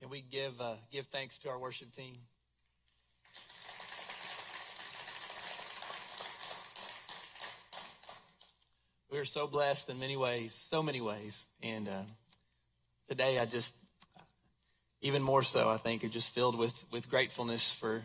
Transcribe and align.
Can 0.00 0.10
we 0.10 0.20
give, 0.20 0.60
uh, 0.60 0.74
give 0.92 1.06
thanks 1.06 1.38
to 1.38 1.48
our 1.48 1.58
worship 1.58 1.90
team? 1.94 2.12
We 9.10 9.18
are 9.18 9.24
so 9.24 9.46
blessed 9.46 9.88
in 9.88 9.98
many 9.98 10.18
ways, 10.18 10.54
so 10.68 10.82
many 10.82 11.00
ways. 11.00 11.46
And 11.62 11.88
uh, 11.88 12.02
today, 13.08 13.38
I 13.38 13.46
just, 13.46 13.74
even 15.00 15.22
more 15.22 15.42
so, 15.42 15.70
I 15.70 15.78
think, 15.78 16.04
are 16.04 16.08
just 16.08 16.28
filled 16.28 16.58
with, 16.58 16.74
with 16.92 17.08
gratefulness 17.08 17.72
for, 17.72 18.02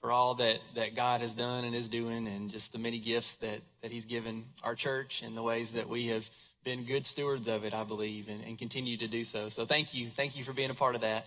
for 0.00 0.10
all 0.10 0.34
that, 0.36 0.58
that 0.74 0.96
God 0.96 1.20
has 1.20 1.34
done 1.34 1.64
and 1.64 1.72
is 1.72 1.86
doing, 1.86 2.26
and 2.26 2.50
just 2.50 2.72
the 2.72 2.78
many 2.78 2.98
gifts 2.98 3.36
that, 3.36 3.60
that 3.82 3.92
He's 3.92 4.06
given 4.06 4.46
our 4.64 4.74
church 4.74 5.22
and 5.22 5.36
the 5.36 5.42
ways 5.42 5.74
that 5.74 5.88
we 5.88 6.08
have 6.08 6.28
been 6.68 6.84
good 6.84 7.06
stewards 7.06 7.48
of 7.48 7.64
it, 7.64 7.72
I 7.72 7.82
believe, 7.82 8.28
and, 8.28 8.44
and 8.44 8.58
continue 8.58 8.98
to 8.98 9.08
do 9.08 9.24
so. 9.24 9.48
So 9.48 9.64
thank 9.64 9.94
you. 9.94 10.10
Thank 10.14 10.36
you 10.36 10.44
for 10.44 10.52
being 10.52 10.68
a 10.68 10.74
part 10.74 10.96
of 10.96 11.00
that. 11.00 11.26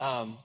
Um, 0.00 0.36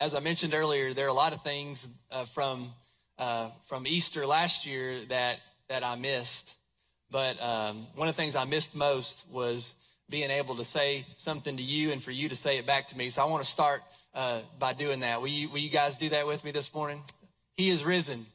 as 0.00 0.12
I 0.16 0.18
mentioned 0.18 0.54
earlier, 0.54 0.92
there 0.92 1.06
are 1.06 1.08
a 1.08 1.12
lot 1.14 1.32
of 1.32 1.40
things 1.44 1.88
uh, 2.10 2.24
from, 2.24 2.72
uh, 3.16 3.50
from 3.66 3.86
Easter 3.86 4.26
last 4.26 4.66
year 4.66 5.04
that, 5.04 5.38
that 5.68 5.84
I 5.84 5.94
missed. 5.94 6.50
But 7.12 7.40
um, 7.40 7.86
one 7.94 8.08
of 8.08 8.16
the 8.16 8.20
things 8.20 8.34
I 8.34 8.42
missed 8.42 8.74
most 8.74 9.24
was 9.30 9.72
being 10.10 10.32
able 10.32 10.56
to 10.56 10.64
say 10.64 11.06
something 11.16 11.56
to 11.56 11.62
you 11.62 11.92
and 11.92 12.02
for 12.02 12.10
you 12.10 12.28
to 12.30 12.34
say 12.34 12.58
it 12.58 12.66
back 12.66 12.88
to 12.88 12.98
me. 12.98 13.08
So 13.10 13.22
I 13.22 13.26
want 13.26 13.44
to 13.44 13.48
start 13.48 13.84
uh, 14.16 14.40
by 14.58 14.72
doing 14.72 14.98
that. 15.00 15.20
Will 15.20 15.28
you, 15.28 15.48
will 15.48 15.58
you 15.58 15.70
guys 15.70 15.94
do 15.94 16.08
that 16.08 16.26
with 16.26 16.42
me 16.42 16.50
this 16.50 16.74
morning? 16.74 17.04
He 17.52 17.70
is 17.70 17.84
risen. 17.84 18.26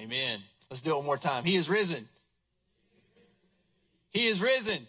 Amen. 0.00 0.40
Let's 0.70 0.80
do 0.80 0.92
it 0.92 0.96
one 0.96 1.04
more 1.04 1.18
time. 1.18 1.44
He 1.44 1.56
is 1.56 1.68
risen. 1.68 2.08
He 4.12 4.26
is 4.26 4.40
risen. 4.40 4.86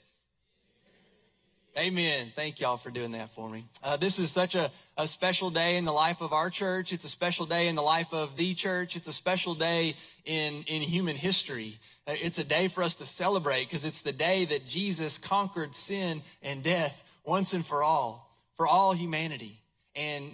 Amen. 1.78 2.32
Thank 2.36 2.60
y'all 2.60 2.78
for 2.78 2.90
doing 2.90 3.12
that 3.12 3.36
for 3.36 3.48
me. 3.48 3.64
Uh, 3.84 3.98
this 3.98 4.18
is 4.18 4.32
such 4.32 4.56
a, 4.56 4.72
a 4.98 5.08
special 5.08 5.52
day 5.52 5.78
in 5.78 5.86
the 5.86 5.92
life 5.92 6.22
of 6.22 6.34
our 6.34 6.50
church. 6.50 6.92
It's 6.92 7.06
a 7.06 7.10
special 7.10 7.46
day 7.46 7.68
in 7.68 7.76
the 7.76 7.84
life 7.84 8.14
of 8.14 8.36
the 8.36 8.56
church. 8.56 8.96
It's 8.96 9.08
a 9.08 9.14
special 9.14 9.54
day 9.54 9.94
in, 10.26 10.64
in 10.64 10.82
human 10.82 11.16
history. 11.16 11.78
Uh, 12.08 12.14
it's 12.16 12.40
a 12.40 12.44
day 12.44 12.68
for 12.68 12.82
us 12.82 12.96
to 12.96 13.06
celebrate 13.06 13.66
because 13.66 13.86
it's 13.86 14.02
the 14.02 14.12
day 14.12 14.46
that 14.46 14.66
Jesus 14.66 15.20
conquered 15.20 15.76
sin 15.76 16.24
and 16.42 16.64
death 16.64 17.04
once 17.24 17.54
and 17.54 17.64
for 17.64 17.84
all, 17.84 18.34
for 18.56 18.66
all 18.66 18.94
humanity. 18.94 19.62
And, 19.96 20.34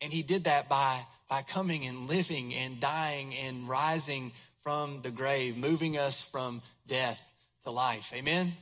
and 0.00 0.10
he 0.10 0.22
did 0.22 0.44
that 0.44 0.70
by, 0.70 1.04
by 1.28 1.42
coming 1.42 1.84
and 1.84 2.08
living 2.08 2.54
and 2.54 2.80
dying 2.80 3.34
and 3.34 3.68
rising 3.68 4.32
from 4.62 5.02
the 5.02 5.10
grave, 5.10 5.58
moving 5.58 5.98
us 5.98 6.22
from 6.22 6.62
death 6.86 7.20
to 7.64 7.70
life. 7.70 8.12
Amen. 8.12 8.52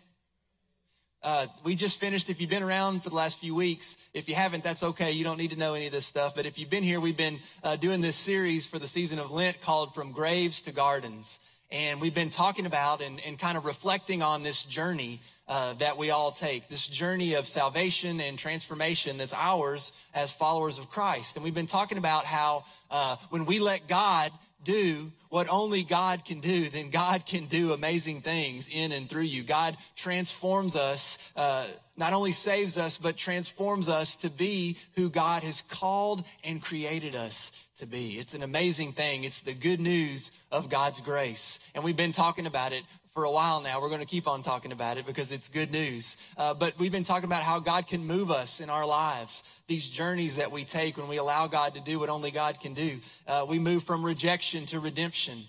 Uh, 1.22 1.46
we 1.64 1.74
just 1.74 1.98
finished. 1.98 2.28
If 2.28 2.40
you've 2.40 2.50
been 2.50 2.62
around 2.62 3.02
for 3.02 3.10
the 3.10 3.16
last 3.16 3.38
few 3.38 3.54
weeks, 3.54 3.96
if 4.14 4.28
you 4.28 4.34
haven't, 4.34 4.62
that's 4.62 4.82
okay. 4.82 5.12
You 5.12 5.24
don't 5.24 5.38
need 5.38 5.50
to 5.50 5.58
know 5.58 5.74
any 5.74 5.86
of 5.86 5.92
this 5.92 6.06
stuff. 6.06 6.34
But 6.34 6.46
if 6.46 6.58
you've 6.58 6.70
been 6.70 6.82
here, 6.82 7.00
we've 7.00 7.16
been 7.16 7.38
uh, 7.62 7.76
doing 7.76 8.00
this 8.00 8.16
series 8.16 8.66
for 8.66 8.78
the 8.78 8.88
season 8.88 9.18
of 9.18 9.30
Lent 9.30 9.60
called 9.62 9.94
From 9.94 10.12
Graves 10.12 10.62
to 10.62 10.72
Gardens. 10.72 11.38
And 11.70 12.00
we've 12.00 12.14
been 12.14 12.30
talking 12.30 12.66
about 12.66 13.00
and, 13.00 13.20
and 13.26 13.38
kind 13.38 13.56
of 13.56 13.64
reflecting 13.64 14.22
on 14.22 14.42
this 14.42 14.62
journey 14.62 15.20
uh, 15.46 15.74
that 15.74 15.96
we 15.96 16.10
all 16.10 16.32
take, 16.32 16.68
this 16.68 16.86
journey 16.86 17.34
of 17.34 17.46
salvation 17.46 18.20
and 18.20 18.38
transformation 18.38 19.18
that's 19.18 19.32
ours 19.32 19.92
as 20.14 20.30
followers 20.30 20.78
of 20.78 20.90
Christ. 20.90 21.36
And 21.36 21.44
we've 21.44 21.54
been 21.54 21.66
talking 21.66 21.98
about 21.98 22.24
how 22.24 22.64
uh, 22.90 23.16
when 23.30 23.46
we 23.46 23.60
let 23.60 23.88
God 23.88 24.32
do 24.64 25.12
what 25.28 25.48
only 25.48 25.84
God 25.84 26.24
can 26.24 26.40
do, 26.40 26.68
then 26.68 26.90
God 26.90 27.24
can 27.24 27.46
do 27.46 27.72
amazing 27.72 28.20
things 28.20 28.68
in 28.70 28.90
and 28.92 29.08
through 29.08 29.22
you. 29.22 29.42
God 29.44 29.76
transforms 29.94 30.74
us, 30.74 31.18
uh, 31.36 31.66
not 31.96 32.12
only 32.12 32.32
saves 32.32 32.76
us, 32.76 32.96
but 32.96 33.16
transforms 33.16 33.88
us 33.88 34.16
to 34.16 34.30
be 34.30 34.76
who 34.96 35.08
God 35.08 35.44
has 35.44 35.62
called 35.68 36.24
and 36.42 36.60
created 36.60 37.14
us 37.14 37.52
to 37.80 37.86
be. 37.86 38.18
It's 38.18 38.34
an 38.34 38.42
amazing 38.42 38.92
thing. 38.92 39.24
It's 39.24 39.40
the 39.40 39.54
good 39.54 39.80
news 39.80 40.30
of 40.52 40.68
God's 40.68 41.00
grace. 41.00 41.58
And 41.74 41.82
we've 41.82 41.96
been 41.96 42.12
talking 42.12 42.46
about 42.46 42.72
it 42.72 42.84
for 43.14 43.24
a 43.24 43.30
while 43.30 43.60
now. 43.60 43.80
We're 43.80 43.88
going 43.88 44.00
to 44.00 44.06
keep 44.06 44.28
on 44.28 44.42
talking 44.42 44.70
about 44.70 44.98
it 44.98 45.06
because 45.06 45.32
it's 45.32 45.48
good 45.48 45.72
news. 45.72 46.16
Uh, 46.36 46.52
but 46.52 46.78
we've 46.78 46.92
been 46.92 47.04
talking 47.04 47.24
about 47.24 47.42
how 47.42 47.58
God 47.58 47.86
can 47.86 48.06
move 48.06 48.30
us 48.30 48.60
in 48.60 48.68
our 48.68 48.86
lives, 48.86 49.42
these 49.66 49.88
journeys 49.88 50.36
that 50.36 50.52
we 50.52 50.64
take 50.64 50.98
when 50.98 51.08
we 51.08 51.16
allow 51.16 51.46
God 51.46 51.74
to 51.74 51.80
do 51.80 51.98
what 51.98 52.10
only 52.10 52.30
God 52.30 52.60
can 52.60 52.74
do. 52.74 53.00
Uh, 53.26 53.46
we 53.48 53.58
move 53.58 53.82
from 53.84 54.04
rejection 54.04 54.66
to 54.66 54.78
redemption. 54.78 55.44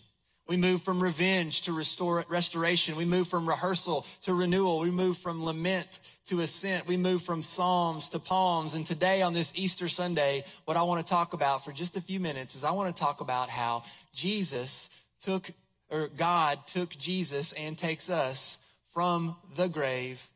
We 0.51 0.57
move 0.57 0.83
from 0.83 1.01
revenge 1.01 1.61
to 1.61 1.71
restore, 1.71 2.25
restoration. 2.27 2.97
We 2.97 3.05
move 3.05 3.29
from 3.29 3.47
rehearsal 3.47 4.05
to 4.23 4.33
renewal. 4.33 4.79
We 4.79 4.91
move 4.91 5.17
from 5.17 5.45
lament 5.45 6.01
to 6.27 6.41
ascent. 6.41 6.85
We 6.85 6.97
move 6.97 7.21
from 7.21 7.41
psalms 7.41 8.09
to 8.09 8.19
palms. 8.19 8.73
And 8.73 8.85
today 8.85 9.21
on 9.21 9.31
this 9.31 9.53
Easter 9.55 9.87
Sunday, 9.87 10.43
what 10.65 10.75
I 10.75 10.81
want 10.81 11.07
to 11.07 11.09
talk 11.09 11.31
about 11.31 11.63
for 11.63 11.71
just 11.71 11.95
a 11.95 12.01
few 12.01 12.19
minutes 12.19 12.53
is 12.53 12.65
I 12.65 12.71
want 12.71 12.93
to 12.93 12.99
talk 12.99 13.21
about 13.21 13.47
how 13.47 13.85
Jesus 14.13 14.89
took 15.23 15.49
or 15.89 16.09
God 16.09 16.59
took 16.67 16.89
Jesus 16.97 17.53
and 17.53 17.77
takes 17.77 18.09
us 18.09 18.59
from 18.93 19.37
the 19.55 19.69
grave 19.69 20.29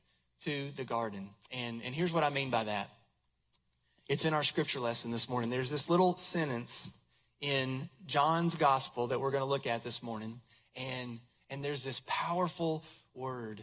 to 0.45 0.71
the 0.77 0.85
garden. 0.85 1.31
And, 1.51 1.81
and 1.83 1.93
here's 1.93 2.13
what 2.13 2.23
I 2.23 2.29
mean 2.29 2.49
by 2.49 2.63
that. 2.63 2.89
It's 4.07 4.23
in 4.23 4.33
our 4.33 4.43
scripture 4.43 4.79
lesson 4.79 5.11
this 5.11 5.27
morning. 5.27 5.49
There's 5.49 5.69
this 5.69 5.89
little 5.89 6.15
sentence 6.15 6.89
in 7.41 7.90
John's 8.06 8.56
gospel 8.56 9.07
that 9.07 9.19
we're 9.19 9.31
going 9.31 9.44
to 9.44 9.50
look 9.50 9.68
at 9.68 9.84
this 9.84 10.01
morning. 10.01 10.41
And, 10.75 11.19
and 11.50 11.63
there's 11.63 11.84
this 11.84 12.01
powerful 12.06 12.84
word 13.13 13.62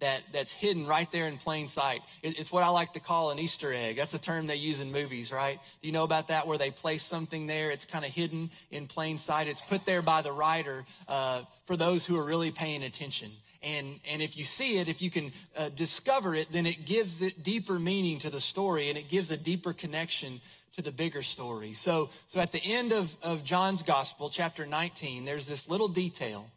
that, 0.00 0.22
that's 0.32 0.52
hidden 0.52 0.86
right 0.86 1.10
there 1.10 1.26
in 1.26 1.38
plain 1.38 1.68
sight. 1.68 2.00
It, 2.22 2.38
it's 2.38 2.52
what 2.52 2.62
I 2.62 2.68
like 2.68 2.92
to 2.92 3.00
call 3.00 3.30
an 3.30 3.38
Easter 3.38 3.72
egg. 3.72 3.96
That's 3.96 4.14
a 4.14 4.18
term 4.18 4.46
they 4.46 4.56
use 4.56 4.80
in 4.80 4.92
movies, 4.92 5.32
right? 5.32 5.58
Do 5.82 5.88
you 5.88 5.92
know 5.92 6.04
about 6.04 6.28
that 6.28 6.46
where 6.46 6.58
they 6.58 6.70
place 6.70 7.02
something 7.02 7.46
there? 7.46 7.70
It's 7.70 7.84
kind 7.84 8.04
of 8.04 8.12
hidden 8.12 8.50
in 8.70 8.86
plain 8.86 9.16
sight. 9.16 9.48
It's 9.48 9.60
put 9.60 9.84
there 9.84 10.02
by 10.02 10.22
the 10.22 10.32
writer 10.32 10.84
uh, 11.08 11.42
for 11.66 11.76
those 11.76 12.06
who 12.06 12.16
are 12.18 12.24
really 12.24 12.50
paying 12.50 12.82
attention. 12.82 13.30
And, 13.60 13.98
and 14.08 14.22
if 14.22 14.36
you 14.36 14.44
see 14.44 14.78
it, 14.78 14.88
if 14.88 15.02
you 15.02 15.10
can 15.10 15.32
uh, 15.56 15.70
discover 15.70 16.34
it, 16.34 16.52
then 16.52 16.64
it 16.64 16.86
gives 16.86 17.20
it 17.20 17.42
deeper 17.42 17.78
meaning 17.78 18.20
to 18.20 18.30
the 18.30 18.40
story 18.40 18.88
and 18.88 18.96
it 18.96 19.08
gives 19.08 19.32
a 19.32 19.36
deeper 19.36 19.72
connection 19.72 20.40
to 20.76 20.82
the 20.82 20.92
bigger 20.92 21.22
story. 21.22 21.72
So, 21.72 22.10
so 22.26 22.40
at 22.40 22.52
the 22.52 22.62
end 22.62 22.92
of, 22.92 23.14
of 23.22 23.44
John's 23.44 23.82
gospel, 23.82 24.30
chapter 24.30 24.66
19, 24.66 25.24
there's 25.24 25.46
this 25.46 25.68
little 25.68 25.88
detail 25.88 26.50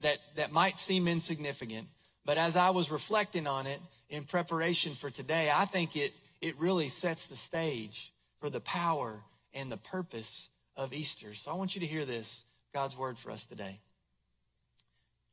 that, 0.00 0.18
that 0.36 0.52
might 0.52 0.78
seem 0.78 1.08
insignificant, 1.08 1.88
but 2.24 2.38
as 2.38 2.56
I 2.56 2.70
was 2.70 2.90
reflecting 2.90 3.46
on 3.46 3.66
it 3.66 3.80
in 4.08 4.24
preparation 4.24 4.94
for 4.94 5.10
today, 5.10 5.50
I 5.54 5.64
think 5.64 5.96
it, 5.96 6.12
it 6.40 6.58
really 6.58 6.88
sets 6.88 7.26
the 7.26 7.36
stage 7.36 8.12
for 8.38 8.50
the 8.50 8.60
power 8.60 9.20
and 9.52 9.70
the 9.70 9.76
purpose 9.76 10.48
of 10.76 10.92
Easter. 10.92 11.34
So 11.34 11.50
I 11.50 11.54
want 11.54 11.74
you 11.74 11.80
to 11.80 11.86
hear 11.86 12.04
this, 12.04 12.44
God's 12.72 12.96
word 12.96 13.18
for 13.18 13.30
us 13.30 13.46
today. 13.46 13.78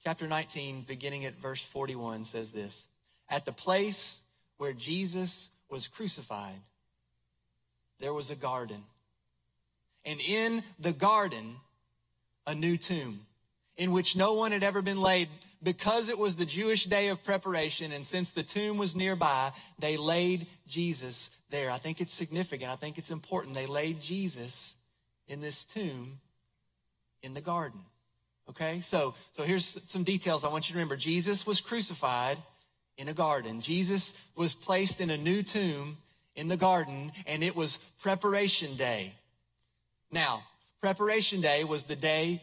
Chapter 0.03 0.27
19, 0.27 0.83
beginning 0.87 1.25
at 1.25 1.35
verse 1.39 1.61
41, 1.61 2.23
says 2.25 2.51
this 2.51 2.87
At 3.29 3.45
the 3.45 3.51
place 3.51 4.21
where 4.57 4.73
Jesus 4.73 5.49
was 5.69 5.87
crucified, 5.87 6.59
there 8.01 8.13
was 8.13 8.29
a 8.29 8.35
garden. 8.35 8.83
And 10.03 10.19
in 10.19 10.63
the 10.79 10.91
garden, 10.91 11.57
a 12.47 12.55
new 12.55 12.77
tomb 12.77 13.21
in 13.77 13.91
which 13.91 14.15
no 14.15 14.33
one 14.33 14.51
had 14.51 14.63
ever 14.63 14.81
been 14.81 14.99
laid 14.99 15.29
because 15.63 16.09
it 16.09 16.17
was 16.17 16.35
the 16.35 16.45
Jewish 16.45 16.85
day 16.85 17.09
of 17.09 17.23
preparation. 17.23 17.91
And 17.91 18.05
since 18.05 18.31
the 18.31 18.43
tomb 18.43 18.77
was 18.77 18.95
nearby, 18.95 19.51
they 19.79 19.95
laid 19.97 20.47
Jesus 20.67 21.29
there. 21.49 21.71
I 21.71 21.77
think 21.77 22.01
it's 22.01 22.13
significant. 22.13 22.71
I 22.71 22.75
think 22.75 22.97
it's 22.97 23.11
important. 23.11 23.55
They 23.55 23.67
laid 23.67 24.01
Jesus 24.01 24.73
in 25.27 25.41
this 25.41 25.65
tomb 25.65 26.19
in 27.21 27.33
the 27.33 27.41
garden. 27.41 27.79
Okay, 28.49 28.81
so 28.81 29.13
so 29.37 29.43
here's 29.43 29.79
some 29.89 30.03
details 30.03 30.43
I 30.43 30.49
want 30.49 30.67
you 30.67 30.73
to 30.73 30.77
remember. 30.77 30.97
Jesus 30.97 31.45
was 31.45 31.61
crucified 31.61 32.37
in 32.97 33.07
a 33.07 33.13
garden. 33.13 33.61
Jesus 33.61 34.13
was 34.35 34.53
placed 34.53 34.99
in 34.99 35.09
a 35.09 35.17
new 35.17 35.43
tomb 35.43 35.97
in 36.35 36.47
the 36.47 36.57
garden, 36.57 37.11
and 37.27 37.43
it 37.43 37.55
was 37.55 37.79
preparation 38.01 38.75
day. 38.75 39.13
Now, 40.11 40.43
preparation 40.81 41.41
day 41.41 41.63
was 41.63 41.85
the 41.85 41.95
day 41.95 42.41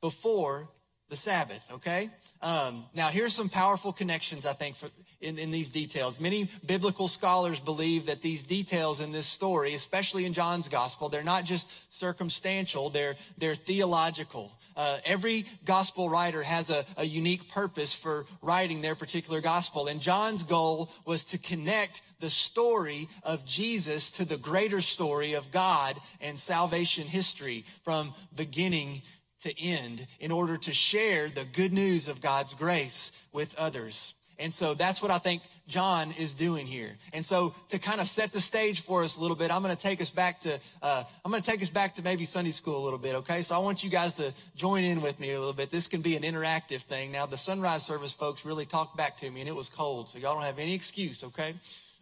before 0.00 0.68
the 1.08 1.16
Sabbath, 1.16 1.66
okay? 1.72 2.10
Um, 2.42 2.84
now, 2.94 3.08
here's 3.08 3.34
some 3.34 3.48
powerful 3.48 3.92
connections, 3.92 4.44
I 4.44 4.52
think, 4.52 4.76
for, 4.76 4.90
in, 5.20 5.38
in 5.38 5.50
these 5.50 5.70
details. 5.70 6.20
Many 6.20 6.50
biblical 6.66 7.08
scholars 7.08 7.58
believe 7.58 8.06
that 8.06 8.20
these 8.20 8.42
details 8.42 9.00
in 9.00 9.10
this 9.10 9.26
story, 9.26 9.74
especially 9.74 10.26
in 10.26 10.34
John's 10.34 10.68
gospel, 10.68 11.08
they're 11.08 11.22
not 11.22 11.44
just 11.44 11.68
circumstantial, 11.88 12.90
they're, 12.90 13.16
they're 13.38 13.54
theological. 13.54 14.52
Uh, 14.78 14.98
every 15.04 15.44
gospel 15.64 16.08
writer 16.08 16.40
has 16.40 16.70
a, 16.70 16.86
a 16.96 17.04
unique 17.04 17.48
purpose 17.48 17.92
for 17.92 18.26
writing 18.40 18.80
their 18.80 18.94
particular 18.94 19.40
gospel. 19.40 19.88
And 19.88 20.00
John's 20.00 20.44
goal 20.44 20.92
was 21.04 21.24
to 21.24 21.38
connect 21.38 22.00
the 22.20 22.30
story 22.30 23.08
of 23.24 23.44
Jesus 23.44 24.12
to 24.12 24.24
the 24.24 24.36
greater 24.36 24.80
story 24.80 25.32
of 25.32 25.50
God 25.50 25.96
and 26.20 26.38
salvation 26.38 27.08
history 27.08 27.64
from 27.82 28.14
beginning 28.36 29.02
to 29.42 29.60
end 29.60 30.06
in 30.20 30.30
order 30.30 30.56
to 30.56 30.72
share 30.72 31.28
the 31.28 31.44
good 31.44 31.72
news 31.72 32.06
of 32.06 32.20
God's 32.20 32.54
grace 32.54 33.10
with 33.32 33.58
others. 33.58 34.14
And 34.38 34.54
so 34.54 34.74
that's 34.74 35.02
what 35.02 35.10
I 35.10 35.18
think 35.18 35.42
John 35.66 36.12
is 36.12 36.32
doing 36.32 36.66
here. 36.66 36.96
And 37.12 37.24
so 37.24 37.54
to 37.70 37.78
kind 37.78 38.00
of 38.00 38.08
set 38.08 38.32
the 38.32 38.40
stage 38.40 38.82
for 38.82 39.02
us 39.02 39.16
a 39.16 39.20
little 39.20 39.36
bit, 39.36 39.50
I'm 39.50 39.62
going 39.62 39.74
to 39.74 39.82
take 39.82 40.00
us 40.00 40.10
back 40.10 40.40
to, 40.42 40.58
uh, 40.82 41.04
I'm 41.24 41.30
going 41.30 41.42
to 41.42 41.50
take 41.50 41.62
us 41.62 41.68
back 41.68 41.96
to 41.96 42.02
maybe 42.02 42.24
Sunday 42.24 42.52
school 42.52 42.82
a 42.82 42.84
little 42.84 42.98
bit. 42.98 43.16
Okay. 43.16 43.42
So 43.42 43.54
I 43.54 43.58
want 43.58 43.82
you 43.82 43.90
guys 43.90 44.12
to 44.14 44.32
join 44.56 44.84
in 44.84 45.02
with 45.02 45.18
me 45.20 45.32
a 45.32 45.38
little 45.38 45.52
bit. 45.52 45.70
This 45.70 45.86
can 45.86 46.00
be 46.00 46.16
an 46.16 46.22
interactive 46.22 46.82
thing. 46.82 47.12
Now 47.12 47.26
the 47.26 47.36
sunrise 47.36 47.84
service 47.84 48.12
folks 48.12 48.44
really 48.44 48.64
talked 48.64 48.96
back 48.96 49.16
to 49.18 49.30
me 49.30 49.40
and 49.40 49.48
it 49.48 49.56
was 49.56 49.68
cold. 49.68 50.08
So 50.08 50.18
y'all 50.18 50.34
don't 50.34 50.44
have 50.44 50.58
any 50.58 50.74
excuse. 50.74 51.24
Okay. 51.24 51.54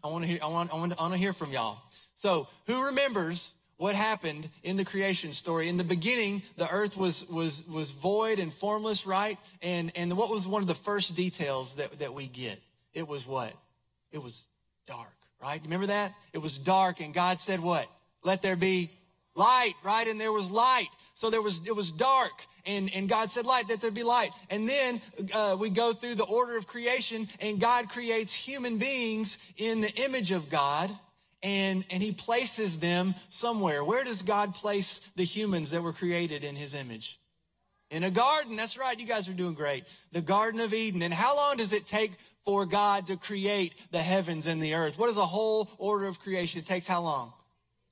I 0.05 0.09
want 0.09 0.25
to 0.25 0.29
hear, 0.29 0.38
I 0.43 0.47
want, 0.47 0.73
I 0.73 0.77
want 0.77 0.93
I 0.99 1.03
want 1.03 1.15
to 1.15 1.19
hear 1.19 1.33
from 1.33 1.53
y'all. 1.53 1.79
So 2.15 2.49
who 2.67 2.85
remembers 2.85 3.50
what 3.76 3.94
happened 3.94 4.49
in 4.62 4.76
the 4.76 4.84
creation 4.84 5.32
story. 5.32 5.69
In 5.69 5.76
the 5.76 5.84
beginning, 5.84 6.43
the 6.56 6.69
earth 6.70 6.96
was, 6.96 7.28
was, 7.28 7.67
was 7.67 7.90
void 7.90 8.38
and 8.38 8.52
formless, 8.52 9.06
right? 9.06 9.38
And, 9.62 9.93
and 9.96 10.17
what 10.17 10.31
was 10.31 10.46
one 10.46 10.62
of 10.62 10.69
the 10.69 10.75
first 10.75 11.14
details 11.14 11.75
that, 11.75 11.99
that 11.99 12.14
we 12.14 12.26
get? 12.26 12.58
It 12.94 13.06
was 13.06 13.26
what? 13.26 13.52
It 14.12 14.23
was 14.23 14.44
dark, 14.87 15.14
right? 15.43 15.61
Remember 15.62 15.87
that? 15.87 16.14
It 16.32 16.38
was 16.38 16.56
dark 16.56 17.00
and 17.00 17.12
God 17.12 17.40
said 17.40 17.61
what? 17.61 17.87
Let 18.25 18.40
there 18.40 18.56
be 18.56 18.90
light, 19.34 19.75
right? 19.84 20.08
And 20.08 20.19
there 20.19 20.32
was 20.32 20.50
light. 20.50 20.88
So 21.12 21.28
there 21.28 21.43
was, 21.43 21.61
it 21.67 21.76
was 21.76 21.93
dark 21.93 22.32
and, 22.64 22.93
and 22.94 23.08
God 23.08 23.31
said 23.31 23.44
light, 23.46 23.69
that 23.69 23.81
there 23.81 23.90
be 23.90 24.02
light. 24.02 24.31
And 24.50 24.69
then 24.69 25.00
uh, 25.32 25.56
we 25.58 25.70
go 25.70 25.93
through 25.93 26.14
the 26.17 26.25
order 26.25 26.56
of 26.56 26.67
creation 26.67 27.28
and 27.40 27.61
God 27.61 27.90
creates 27.90 28.32
human 28.32 28.78
beings 28.78 29.37
in 29.58 29.82
the 29.82 29.93
image 30.02 30.32
of 30.32 30.49
God 30.49 30.90
and, 31.47 31.85
and 31.91 32.03
he 32.03 32.11
places 32.11 32.77
them 32.79 33.15
somewhere. 33.29 33.85
Where 33.85 34.03
does 34.03 34.23
God 34.23 34.53
place 34.53 35.01
the 35.15 35.23
humans 35.23 35.71
that 35.71 35.81
were 35.81 35.93
created 35.93 36.43
in 36.43 36.57
his 36.57 36.75
image? 36.75 37.21
In 37.89 38.03
a 38.03 38.11
garden. 38.11 38.57
That's 38.57 38.77
right. 38.77 38.99
You 38.99 39.07
guys 39.07 39.29
are 39.29 39.33
doing 39.33 39.55
great. 39.55 39.85
The 40.11 40.21
Garden 40.21 40.59
of 40.59 40.75
Eden. 40.75 41.03
And 41.03 41.15
how 41.15 41.37
long 41.37 41.59
does 41.59 41.73
it 41.73 41.87
take 41.87 42.11
for 42.45 42.67
God 42.67 43.07
to 43.07 43.17
create 43.17 43.75
the 43.93 44.03
heavens 44.03 44.47
and 44.47 44.61
the 44.61 44.75
earth? 44.75 44.99
What 44.99 45.09
is 45.09 45.15
the 45.15 45.25
whole 45.25 45.71
order 45.79 46.07
of 46.07 46.19
creation? 46.19 46.59
It 46.59 46.67
takes 46.67 46.89
how 46.89 47.03
long? 47.03 47.33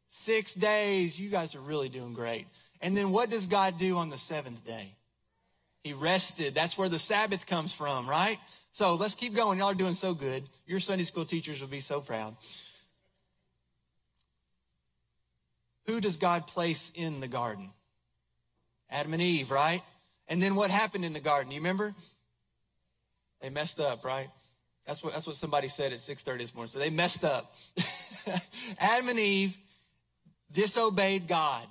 Six 0.09 0.53
days. 0.55 1.17
You 1.17 1.31
guys 1.31 1.55
are 1.55 1.61
really 1.61 1.89
doing 1.89 2.13
great. 2.13 2.49
And 2.81 2.97
then 2.97 3.13
what 3.13 3.31
does 3.31 3.47
God 3.47 3.79
do 3.79 3.99
on 3.99 4.11
the 4.11 4.19
seventh 4.19 4.65
day? 4.67 4.97
He 5.85 5.93
rested. 5.93 6.57
That's 6.57 6.77
where 6.77 6.89
the 6.89 6.99
Sabbath 6.99 7.47
comes 7.47 7.73
from, 7.73 8.11
right? 8.11 8.39
So 8.73 8.97
let's 8.97 9.15
keep 9.15 9.33
going. 9.33 9.61
Y'all 9.61 9.69
are 9.69 9.75
doing 9.75 9.95
so 9.95 10.13
good. 10.13 10.43
Your 10.67 10.81
Sunday 10.81 11.05
school 11.05 11.25
teachers 11.25 11.61
will 11.61 11.69
be 11.69 11.79
so 11.79 12.01
proud. 12.01 12.35
Who 15.87 16.01
does 16.01 16.17
God 16.17 16.47
place 16.47 16.91
in 16.95 17.21
the 17.21 17.29
garden? 17.29 17.71
Adam 18.91 19.13
and 19.13 19.23
Eve, 19.23 19.51
right? 19.51 19.83
And 20.29 20.43
then 20.43 20.55
what 20.55 20.71
happened 20.71 21.05
in 21.05 21.13
the 21.13 21.21
garden? 21.21 21.53
You 21.53 21.59
remember? 21.59 21.95
They 23.41 23.51
messed 23.51 23.81
up, 23.81 24.05
right? 24.05 24.29
That's 24.87 25.03
what, 25.03 25.13
that's 25.13 25.27
what 25.27 25.37
somebody 25.37 25.69
said 25.69 25.93
at 25.93 25.99
6.30 25.99 26.39
this 26.39 26.55
morning. 26.55 26.69
So 26.69 26.79
they 26.79 26.91
messed 26.91 27.25
up. 27.25 27.55
Adam 28.79 29.09
and 29.09 29.19
Eve 29.19 29.57
disobeyed 30.53 31.27
God 31.27 31.67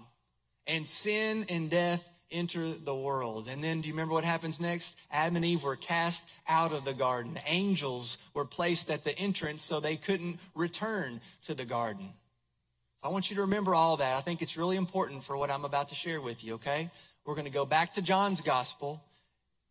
and 0.68 0.86
sin 0.86 1.46
and 1.50 1.70
death 1.70 2.08
enter 2.32 2.74
the 2.74 2.96
world. 2.96 3.48
And 3.48 3.64
then 3.64 3.82
do 3.82 3.88
you 3.88 3.94
remember 3.94 4.14
what 4.14 4.24
happens 4.24 4.60
next? 4.60 4.96
Adam 5.12 5.36
and 5.36 5.46
Eve 5.46 5.64
were 5.64 5.76
cast 5.76 6.24
out 6.48 6.74
of 6.74 6.84
the 6.84 6.94
garden. 6.94 7.40
Angels 7.46 8.18
were 8.34 8.46
placed 8.46 8.90
at 8.90 9.04
the 9.04 9.18
entrance 9.18 9.62
so 9.62 9.80
they 9.80 9.96
couldn't 9.96 10.40
return 10.56 11.22
to 11.46 11.54
the 11.54 11.66
garden. 11.66 12.10
I 13.04 13.10
want 13.10 13.30
you 13.30 13.36
to 13.36 13.42
remember 13.42 13.76
all 13.76 13.98
that. 13.98 14.18
I 14.18 14.22
think 14.22 14.42
it's 14.42 14.56
really 14.56 14.78
important 14.78 15.26
for 15.26 15.36
what 15.36 15.52
I'm 15.52 15.66
about 15.66 15.90
to 15.90 15.96
share 15.96 16.22
with 16.22 16.42
you, 16.42 16.54
okay? 16.54 16.90
We're 17.26 17.36
going 17.36 17.46
to 17.46 17.52
go 17.52 17.66
back 17.66 17.96
to 17.96 18.02
John's 18.02 18.40
gospel 18.40 19.04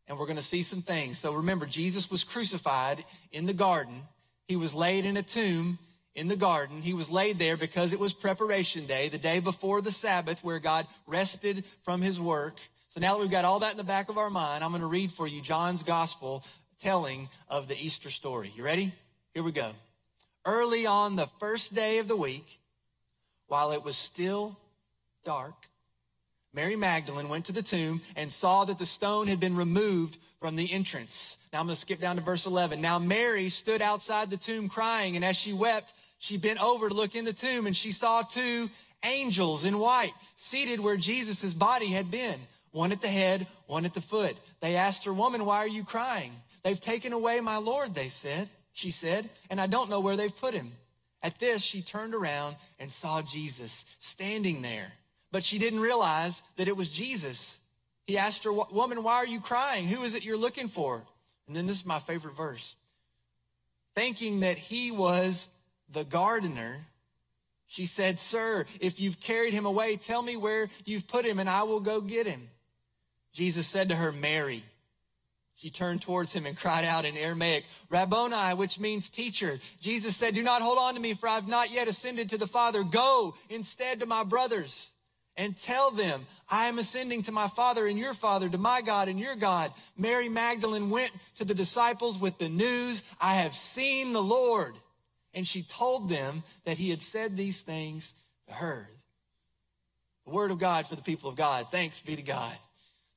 and 0.07 0.19
we're 0.19 0.27
going 0.27 0.37
to 0.37 0.43
see 0.43 0.63
some 0.63 0.83
things. 0.83 1.19
So 1.19 1.33
remember, 1.33 1.65
Jesus 1.65 2.11
was 2.11 2.25
crucified 2.25 3.05
in 3.31 3.47
the 3.47 3.55
garden. 3.55 4.03
He 4.49 4.57
was 4.57 4.75
laid 4.75 5.07
in 5.07 5.17
a 5.17 5.23
tomb 5.23 5.79
in 6.15 6.29
the 6.29 6.37
garden. 6.37 6.83
He 6.83 6.93
was 6.93 7.11
laid 7.11 7.39
there 7.39 7.57
because 7.57 7.95
it 7.95 8.01
was 8.01 8.13
preparation 8.13 8.85
day, 8.85 9.09
the 9.09 9.17
day 9.17 9.41
before 9.41 9.81
the 9.81 9.93
Sabbath 9.93 10.45
where 10.45 10.59
God 10.59 10.87
rested 11.07 11.65
from 11.85 12.03
his 12.03 12.21
work. 12.21 12.59
So 12.89 13.01
now 13.01 13.15
that 13.15 13.23
we've 13.23 13.31
got 13.31 13.47
all 13.47 13.61
that 13.61 13.71
in 13.71 13.79
the 13.79 13.85
back 13.85 14.11
of 14.11 14.19
our 14.19 14.29
mind, 14.29 14.63
I'm 14.63 14.73
going 14.73 14.83
to 14.83 14.87
read 14.87 15.11
for 15.11 15.27
you 15.27 15.41
John's 15.41 15.83
gospel 15.83 16.45
telling 16.83 17.31
of 17.49 17.67
the 17.67 17.83
Easter 17.83 18.11
story. 18.11 18.53
You 18.55 18.63
ready? 18.63 18.93
Here 19.33 19.43
we 19.43 19.53
go. 19.53 19.71
Early 20.45 20.85
on 20.85 21.17
the 21.17 21.29
first 21.39 21.75
day 21.75 21.99
of 21.99 22.09
the 22.09 22.17
week, 22.17 22.59
while 23.53 23.73
it 23.73 23.85
was 23.85 23.99
still 23.99 24.57
dark, 25.27 25.69
Mary 26.55 26.75
Magdalene 26.75 27.29
went 27.29 27.45
to 27.45 27.53
the 27.53 27.61
tomb 27.61 28.01
and 28.17 28.33
saw 28.33 28.65
that 28.65 28.79
the 28.79 28.87
stone 28.87 29.27
had 29.27 29.41
been 29.41 29.55
removed 29.55 30.17
from 30.41 30.57
the 30.57 30.73
entrance. 30.73 31.37
Now 31.53 31.61
I'm 31.61 31.67
going 31.67 31.75
to 31.75 31.81
skip 31.83 32.01
down 32.01 32.17
to 32.17 32.23
verse 32.23 32.47
11. 32.47 32.81
Now 32.81 32.99
Mary 32.99 33.51
stood 33.51 33.83
outside 33.83 34.31
the 34.31 34.39
tomb 34.39 34.71
crying, 34.71 35.17
and 35.17 35.25
as 35.25 35.37
she 35.37 35.53
wept, 35.53 35.93
she 36.19 36.39
bent 36.39 36.63
over 36.63 36.89
to 36.89 36.95
look 36.95 37.15
in 37.15 37.27
the 37.27 37.35
tomb, 37.35 37.67
and 37.67 37.77
she 37.77 37.93
saw 37.93 38.23
two 38.23 38.71
angels 39.05 39.65
in 39.65 39.79
white 39.79 40.15
seated 40.37 40.81
where 40.81 40.97
Jesus' 40.97 41.53
body 41.53 41.89
had 41.89 42.11
been, 42.11 42.41
one 42.71 42.91
at 42.91 43.03
the 43.03 43.09
head, 43.09 43.47
one 43.67 43.85
at 43.85 43.93
the 43.93 44.01
foot. 44.01 44.35
They 44.63 44.77
asked 44.77 45.05
her, 45.05 45.13
Woman, 45.13 45.45
why 45.45 45.59
are 45.59 45.69
you 45.69 45.85
crying? 45.85 46.33
They've 46.63 46.81
taken 46.81 47.13
away 47.13 47.39
my 47.43 47.59
Lord, 47.59 47.95
they 47.95 48.09
said. 48.09 48.49
She 48.73 48.91
said, 48.91 49.29
and 49.51 49.61
I 49.61 49.67
don't 49.67 49.91
know 49.91 50.01
where 50.01 50.17
they've 50.17 50.35
put 50.35 50.55
him. 50.55 50.73
At 51.23 51.39
this, 51.39 51.63
she 51.63 51.83
turned 51.83 52.15
around 52.15 52.57
and 52.79 52.91
saw 52.91 53.23
Jesus 53.23 53.85
standing 54.01 54.63
there. 54.63 54.93
But 55.31 55.45
she 55.45 55.59
didn't 55.59 55.81
realize 55.81 56.43
that 56.57 56.69
it 56.69 56.77
was 56.77 56.91
Jesus. 56.91 57.59
He 58.07 58.19
asked 58.19 58.45
her, 58.45 58.53
Woman, 58.53 59.03
why 59.03 59.15
are 59.15 59.27
you 59.27 59.41
crying? 59.41 59.87
Who 59.87 60.03
is 60.03 60.15
it 60.15 60.25
you're 60.25 60.37
looking 60.37 60.69
for? 60.69 61.03
And 61.47 61.57
then 61.57 61.67
this 61.67 61.79
is 61.79 61.87
my 61.87 62.01
favorite 62.01 62.37
verse. 62.37 62.75
Thinking 63.95 64.41
that 64.41 64.59
he 64.59 64.91
was 64.91 65.47
the 65.91 66.05
gardener, 66.05 66.87
she 67.67 67.87
said, 67.87 68.19
Sir, 68.19 68.67
if 68.81 69.01
you've 69.01 69.21
carried 69.21 69.55
him 69.55 69.65
away, 69.65 69.97
tell 69.97 70.23
me 70.23 70.37
where 70.37 70.69
you've 70.85 71.07
put 71.07 71.25
him 71.25 71.39
and 71.39 71.49
I 71.49 71.63
will 71.63 71.81
go 71.81 72.01
get 72.01 72.27
him. 72.27 72.49
Jesus 73.33 73.67
said 73.67 73.89
to 73.89 73.97
her, 73.97 74.13
Mary. 74.13 74.65
She 75.63 75.71
turned 75.71 76.03
towards 76.03 76.33
him 76.33 76.45
and 76.45 76.57
cried 76.57 76.85
out 76.85 77.05
in 77.05 77.17
Aramaic, 77.17 77.67
Rabboni, 77.89 78.53
which 78.57 78.81
means 78.81 79.09
teacher. 79.09 79.61
Jesus 79.81 80.17
said, 80.17 80.35
Do 80.35 80.43
not 80.43 80.61
hold 80.61 80.77
on 80.77 80.95
to 80.97 81.01
me, 81.01 81.15
for 81.15 81.29
I 81.29 81.37
have 81.37 81.47
not 81.47 81.71
yet 81.71 81.87
ascended 81.87 82.31
to 82.31 82.37
the 82.37 82.49
Father. 82.49 82.83
Go 82.83 83.37
instead 83.49 84.01
to 84.01 84.07
my 84.07 84.25
brothers 84.25 84.91
and 85.37 85.57
tell 85.57 85.93
them, 85.93 86.27
I 86.49 86.65
am 86.67 86.81
ascending 86.81 87.23
to 87.23 87.33
my 87.33 87.47
Father 87.47 87.87
and 87.87 87.97
your 87.97 88.13
Father, 88.13 88.49
to 88.49 88.59
my 88.59 88.83
God 88.83 89.07
and 89.07 89.21
your 89.21 89.37
God. 89.37 89.73
Mary 89.97 90.29
Magdalene 90.29 90.91
went 90.91 91.13
to 91.37 91.45
the 91.45 91.55
disciples 91.55 92.19
with 92.19 92.39
the 92.39 92.49
news, 92.49 93.05
I 93.21 93.35
have 93.35 93.55
seen 93.55 94.13
the 94.13 94.23
Lord. 94.23 94.75
And 95.33 95.47
she 95.47 95.63
told 95.63 96.09
them 96.09 96.43
that 96.65 96.77
he 96.77 96.91
had 96.91 97.03
said 97.03 97.37
these 97.37 97.61
things 97.61 98.13
to 98.49 98.55
her. 98.55 98.91
The 100.25 100.33
word 100.33 100.51
of 100.51 100.59
God 100.59 100.89
for 100.89 100.97
the 100.97 101.03
people 101.03 101.31
of 101.31 101.37
God. 101.37 101.69
Thanks 101.71 102.01
be 102.01 102.17
to 102.17 102.23
God. 102.23 102.59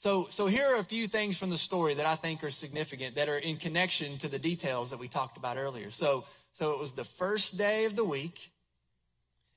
So, 0.06 0.28
so 0.30 0.46
here 0.46 0.68
are 0.68 0.76
a 0.76 0.84
few 0.84 1.08
things 1.08 1.36
from 1.36 1.50
the 1.50 1.58
story 1.58 1.96
that 1.96 2.06
I 2.06 2.16
think 2.16 2.44
are 2.44 2.52
significant 2.52 3.16
that 3.16 3.28
are 3.28 3.40
in 3.40 3.58
connection 3.58 4.20
to 4.20 4.28
the 4.28 4.38
details 4.38 4.92
that 4.92 5.00
we 5.00 5.08
talked 5.08 5.36
about 5.36 5.58
earlier. 5.58 5.90
So, 5.90 6.26
so 6.60 6.74
it 6.74 6.80
was 6.80 6.92
the 6.92 7.04
first 7.04 7.58
day 7.58 7.86
of 7.86 7.96
the 7.96 8.04
week. 8.04 8.52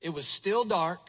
It 0.01 0.09
was 0.09 0.25
still 0.25 0.63
dark. 0.63 1.01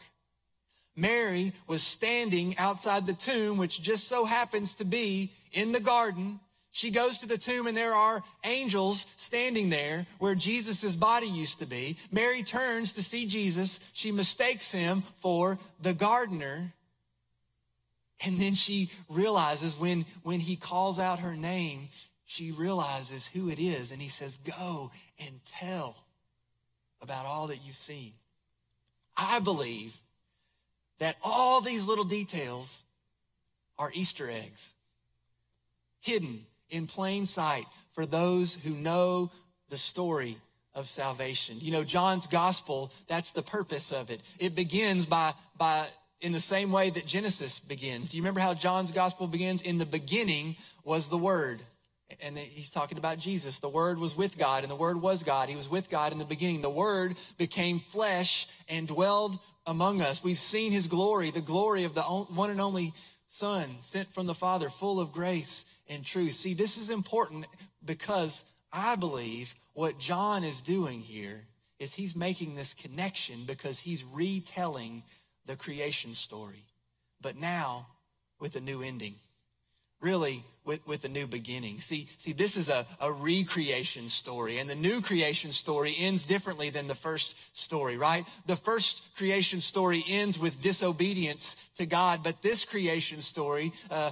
Mary 0.95 1.53
was 1.65 1.81
standing 1.81 2.55
outside 2.59 3.07
the 3.07 3.13
tomb, 3.13 3.57
which 3.57 3.81
just 3.81 4.07
so 4.07 4.25
happens 4.25 4.75
to 4.75 4.85
be 4.85 5.31
in 5.53 5.71
the 5.71 5.79
garden. 5.79 6.39
She 6.69 6.91
goes 6.91 7.17
to 7.17 7.25
the 7.25 7.39
tomb 7.39 7.65
and 7.65 7.75
there 7.75 7.95
are 7.95 8.21
angels 8.45 9.07
standing 9.17 9.71
there 9.71 10.05
where 10.19 10.35
Jesus' 10.35 10.95
body 10.95 11.25
used 11.25 11.57
to 11.61 11.65
be. 11.65 11.97
Mary 12.11 12.43
turns 12.43 12.93
to 12.93 13.01
see 13.01 13.25
Jesus. 13.25 13.79
She 13.91 14.11
mistakes 14.11 14.71
him 14.71 15.01
for 15.17 15.57
the 15.81 15.95
gardener. 15.95 16.73
And 18.23 18.39
then 18.39 18.53
she 18.53 18.89
realizes 19.09 19.77
when, 19.77 20.05
when 20.23 20.39
he 20.39 20.55
calls 20.55 20.99
out 20.99 21.19
her 21.19 21.35
name, 21.35 21.89
she 22.25 22.51
realizes 22.51 23.25
who 23.27 23.49
it 23.49 23.59
is. 23.59 23.91
And 23.91 24.01
he 24.01 24.09
says, 24.09 24.37
Go 24.37 24.91
and 25.19 25.39
tell 25.45 25.95
about 27.01 27.25
all 27.25 27.47
that 27.47 27.65
you've 27.65 27.75
seen. 27.75 28.13
I 29.17 29.39
believe 29.39 29.99
that 30.99 31.17
all 31.23 31.61
these 31.61 31.85
little 31.87 32.05
details 32.05 32.83
are 33.77 33.91
Easter 33.93 34.29
eggs 34.29 34.73
hidden 35.99 36.45
in 36.69 36.87
plain 36.87 37.25
sight 37.25 37.65
for 37.93 38.05
those 38.05 38.53
who 38.53 38.71
know 38.71 39.31
the 39.69 39.77
story 39.77 40.37
of 40.73 40.87
salvation. 40.87 41.57
You 41.59 41.71
know, 41.71 41.83
John's 41.83 42.27
gospel, 42.27 42.91
that's 43.07 43.31
the 43.31 43.41
purpose 43.41 43.91
of 43.91 44.09
it. 44.09 44.21
It 44.39 44.55
begins 44.55 45.05
by, 45.05 45.33
by 45.57 45.87
in 46.21 46.31
the 46.31 46.39
same 46.39 46.71
way 46.71 46.89
that 46.89 47.05
Genesis 47.05 47.59
begins. 47.59 48.09
Do 48.09 48.17
you 48.17 48.23
remember 48.23 48.39
how 48.39 48.53
John's 48.53 48.91
gospel 48.91 49.27
begins? 49.27 49.61
In 49.61 49.77
the 49.77 49.85
beginning 49.85 50.55
was 50.83 51.09
the 51.09 51.17
Word. 51.17 51.61
And 52.21 52.37
he's 52.37 52.69
talking 52.69 52.97
about 52.97 53.17
Jesus. 53.17 53.59
The 53.59 53.69
Word 53.69 53.97
was 53.97 54.15
with 54.15 54.37
God, 54.37 54.63
and 54.63 54.71
the 54.71 54.75
Word 54.75 55.01
was 55.01 55.23
God. 55.23 55.49
He 55.49 55.55
was 55.55 55.69
with 55.69 55.89
God 55.89 56.11
in 56.11 56.19
the 56.19 56.25
beginning. 56.25 56.61
The 56.61 56.69
Word 56.69 57.15
became 57.37 57.79
flesh 57.79 58.47
and 58.69 58.87
dwelled 58.87 59.39
among 59.65 60.01
us. 60.01 60.23
We've 60.23 60.37
seen 60.37 60.71
his 60.71 60.87
glory, 60.87 61.31
the 61.31 61.41
glory 61.41 61.85
of 61.85 61.95
the 61.95 62.01
one 62.01 62.49
and 62.49 62.61
only 62.61 62.93
Son 63.29 63.77
sent 63.79 64.13
from 64.13 64.27
the 64.27 64.33
Father, 64.33 64.69
full 64.69 64.99
of 64.99 65.13
grace 65.13 65.63
and 65.87 66.03
truth. 66.03 66.35
See, 66.35 66.53
this 66.53 66.77
is 66.77 66.89
important 66.89 67.47
because 67.83 68.43
I 68.73 68.95
believe 68.95 69.55
what 69.73 69.97
John 69.97 70.43
is 70.43 70.61
doing 70.61 70.99
here 70.99 71.45
is 71.79 71.93
he's 71.93 72.15
making 72.15 72.55
this 72.55 72.73
connection 72.73 73.45
because 73.45 73.79
he's 73.79 74.03
retelling 74.03 75.03
the 75.45 75.55
creation 75.55 76.13
story, 76.13 76.65
but 77.21 77.37
now 77.37 77.87
with 78.39 78.55
a 78.55 78.61
new 78.61 78.81
ending. 78.81 79.15
Really, 79.99 80.43
with, 80.65 80.85
with 80.87 81.05
a 81.05 81.09
new 81.09 81.27
beginning. 81.27 81.79
See, 81.79 82.07
see, 82.17 82.33
this 82.33 82.57
is 82.57 82.69
a, 82.69 82.87
a 82.99 83.11
recreation 83.11 84.07
story, 84.09 84.57
and 84.57 84.67
the 84.67 84.73
new 84.73 84.99
creation 84.99 85.51
story 85.51 85.95
ends 85.95 86.25
differently 86.25 86.71
than 86.71 86.87
the 86.87 86.95
first 86.95 87.35
story, 87.53 87.97
right? 87.97 88.25
The 88.47 88.55
first 88.55 89.03
creation 89.15 89.59
story 89.59 90.03
ends 90.07 90.39
with 90.39 90.59
disobedience 90.59 91.55
to 91.77 91.85
God, 91.85 92.23
but 92.23 92.41
this 92.41 92.65
creation 92.65 93.21
story 93.21 93.73
uh, 93.91 94.11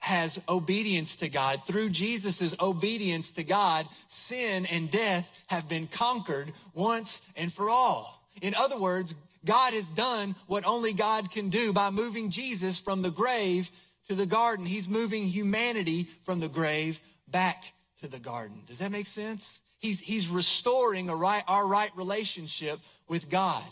has 0.00 0.40
obedience 0.48 1.14
to 1.16 1.28
God. 1.28 1.62
Through 1.68 1.90
Jesus' 1.90 2.56
obedience 2.60 3.30
to 3.32 3.44
God, 3.44 3.86
sin 4.08 4.66
and 4.66 4.90
death 4.90 5.30
have 5.46 5.68
been 5.68 5.86
conquered 5.86 6.52
once 6.74 7.20
and 7.36 7.52
for 7.52 7.70
all. 7.70 8.26
In 8.40 8.56
other 8.56 8.76
words, 8.76 9.14
God 9.44 9.74
has 9.74 9.88
done 9.88 10.34
what 10.46 10.64
only 10.66 10.92
God 10.92 11.30
can 11.30 11.50
do 11.50 11.72
by 11.72 11.90
moving 11.90 12.30
Jesus 12.30 12.78
from 12.78 13.02
the 13.02 13.10
grave 13.10 13.70
to 14.08 14.14
the 14.14 14.26
garden. 14.26 14.66
He's 14.66 14.88
moving 14.88 15.24
humanity 15.24 16.08
from 16.22 16.40
the 16.40 16.48
grave 16.48 17.00
back 17.28 17.64
to 18.00 18.08
the 18.08 18.18
garden. 18.18 18.62
Does 18.66 18.78
that 18.78 18.92
make 18.92 19.06
sense? 19.06 19.60
He's, 19.78 20.00
he's 20.00 20.28
restoring 20.28 21.08
right, 21.08 21.42
our 21.48 21.66
right 21.66 21.90
relationship 21.96 22.78
with 23.08 23.28
God. 23.28 23.64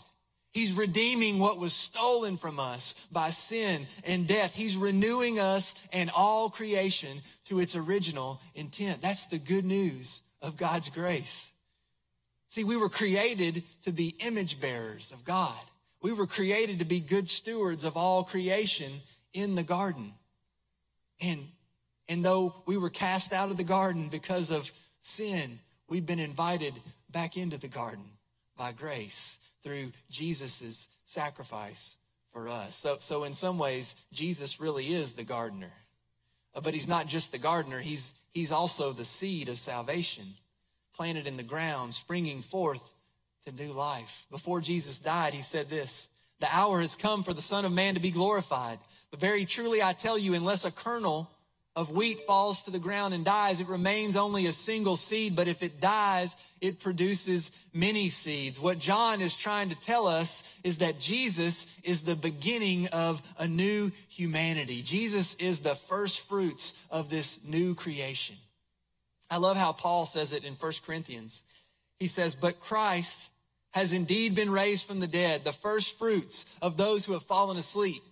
He's 0.51 0.73
redeeming 0.73 1.39
what 1.39 1.57
was 1.57 1.71
stolen 1.71 2.35
from 2.35 2.59
us 2.59 2.93
by 3.09 3.29
sin 3.29 3.87
and 4.03 4.27
death. 4.27 4.53
He's 4.53 4.75
renewing 4.75 5.39
us 5.39 5.73
and 5.93 6.11
all 6.13 6.49
creation 6.49 7.21
to 7.45 7.61
its 7.61 7.77
original 7.77 8.41
intent. 8.53 9.01
That's 9.01 9.27
the 9.27 9.39
good 9.39 9.63
news 9.63 10.21
of 10.41 10.57
God's 10.57 10.89
grace. 10.89 11.50
See, 12.51 12.65
we 12.65 12.75
were 12.75 12.89
created 12.89 13.63
to 13.83 13.93
be 13.93 14.13
image 14.19 14.59
bearers 14.59 15.13
of 15.13 15.23
God. 15.23 15.55
We 16.01 16.11
were 16.11 16.27
created 16.27 16.79
to 16.79 16.85
be 16.85 16.99
good 16.99 17.29
stewards 17.29 17.85
of 17.85 17.95
all 17.95 18.25
creation 18.25 18.91
in 19.33 19.55
the 19.55 19.63
garden. 19.63 20.13
And, 21.21 21.47
and 22.09 22.25
though 22.25 22.53
we 22.65 22.75
were 22.75 22.89
cast 22.89 23.31
out 23.31 23.51
of 23.51 23.57
the 23.57 23.63
garden 23.63 24.09
because 24.09 24.51
of 24.51 24.69
sin, 24.99 25.59
we've 25.87 26.05
been 26.05 26.19
invited 26.19 26.73
back 27.09 27.37
into 27.37 27.57
the 27.57 27.69
garden 27.69 28.03
by 28.57 28.73
grace 28.73 29.37
through 29.63 29.93
Jesus' 30.09 30.89
sacrifice 31.05 31.95
for 32.33 32.49
us. 32.49 32.75
So, 32.75 32.97
so 32.99 33.23
in 33.23 33.33
some 33.33 33.59
ways, 33.59 33.95
Jesus 34.11 34.59
really 34.59 34.93
is 34.93 35.13
the 35.13 35.23
gardener. 35.23 35.71
Uh, 36.53 36.59
but 36.59 36.73
he's 36.73 36.87
not 36.89 37.07
just 37.07 37.31
the 37.31 37.37
gardener, 37.37 37.79
he's, 37.79 38.13
he's 38.33 38.51
also 38.51 38.91
the 38.91 39.05
seed 39.05 39.47
of 39.47 39.57
salvation 39.57 40.25
planted 40.95 41.27
in 41.27 41.37
the 41.37 41.43
ground, 41.43 41.93
springing 41.93 42.41
forth 42.41 42.81
to 43.45 43.51
new 43.51 43.73
life. 43.73 44.25
Before 44.29 44.61
Jesus 44.61 44.99
died, 44.99 45.33
he 45.33 45.41
said 45.41 45.69
this, 45.69 46.07
the 46.39 46.53
hour 46.53 46.81
has 46.81 46.95
come 46.95 47.23
for 47.23 47.33
the 47.33 47.41
Son 47.41 47.65
of 47.65 47.71
Man 47.71 47.93
to 47.93 47.99
be 47.99 48.11
glorified. 48.11 48.79
But 49.11 49.19
very 49.19 49.45
truly, 49.45 49.83
I 49.83 49.93
tell 49.93 50.17
you, 50.17 50.33
unless 50.33 50.65
a 50.65 50.71
kernel 50.71 51.29
of 51.75 51.91
wheat 51.91 52.21
falls 52.27 52.63
to 52.63 52.71
the 52.71 52.79
ground 52.79 53.13
and 53.13 53.23
dies, 53.23 53.61
it 53.61 53.67
remains 53.67 54.15
only 54.15 54.45
a 54.45 54.53
single 54.53 54.97
seed. 54.97 55.35
But 55.35 55.47
if 55.47 55.63
it 55.63 55.79
dies, 55.79 56.35
it 56.59 56.79
produces 56.79 57.51
many 57.73 58.09
seeds. 58.09 58.59
What 58.59 58.79
John 58.79 59.21
is 59.21 59.37
trying 59.37 59.69
to 59.69 59.75
tell 59.75 60.07
us 60.07 60.43
is 60.63 60.77
that 60.77 60.99
Jesus 60.99 61.67
is 61.83 62.01
the 62.01 62.15
beginning 62.15 62.87
of 62.87 63.21
a 63.37 63.47
new 63.47 63.91
humanity. 64.09 64.81
Jesus 64.81 65.35
is 65.35 65.61
the 65.61 65.75
first 65.75 66.21
fruits 66.21 66.73
of 66.89 67.09
this 67.09 67.39
new 67.43 67.75
creation. 67.75 68.35
I 69.31 69.37
love 69.37 69.55
how 69.57 69.71
Paul 69.71 70.05
says 70.05 70.33
it 70.33 70.43
in 70.43 70.53
1 70.53 70.73
Corinthians. 70.85 71.43
He 71.99 72.07
says, 72.07 72.35
But 72.35 72.59
Christ 72.59 73.29
has 73.71 73.93
indeed 73.93 74.35
been 74.35 74.51
raised 74.51 74.85
from 74.85 74.99
the 74.99 75.07
dead, 75.07 75.45
the 75.45 75.53
first 75.53 75.97
fruits 75.97 76.45
of 76.61 76.75
those 76.75 77.05
who 77.05 77.13
have 77.13 77.23
fallen 77.23 77.55
asleep. 77.55 78.03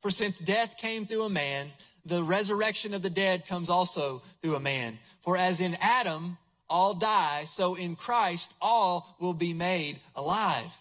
For 0.00 0.10
since 0.10 0.38
death 0.38 0.78
came 0.78 1.04
through 1.04 1.24
a 1.24 1.30
man, 1.30 1.70
the 2.06 2.24
resurrection 2.24 2.94
of 2.94 3.02
the 3.02 3.10
dead 3.10 3.46
comes 3.46 3.68
also 3.68 4.22
through 4.40 4.56
a 4.56 4.60
man. 4.60 4.98
For 5.20 5.36
as 5.36 5.60
in 5.60 5.76
Adam 5.80 6.38
all 6.70 6.94
die, 6.94 7.44
so 7.44 7.74
in 7.74 7.94
Christ 7.94 8.54
all 8.60 9.14
will 9.20 9.34
be 9.34 9.52
made 9.52 10.00
alive. 10.16 10.72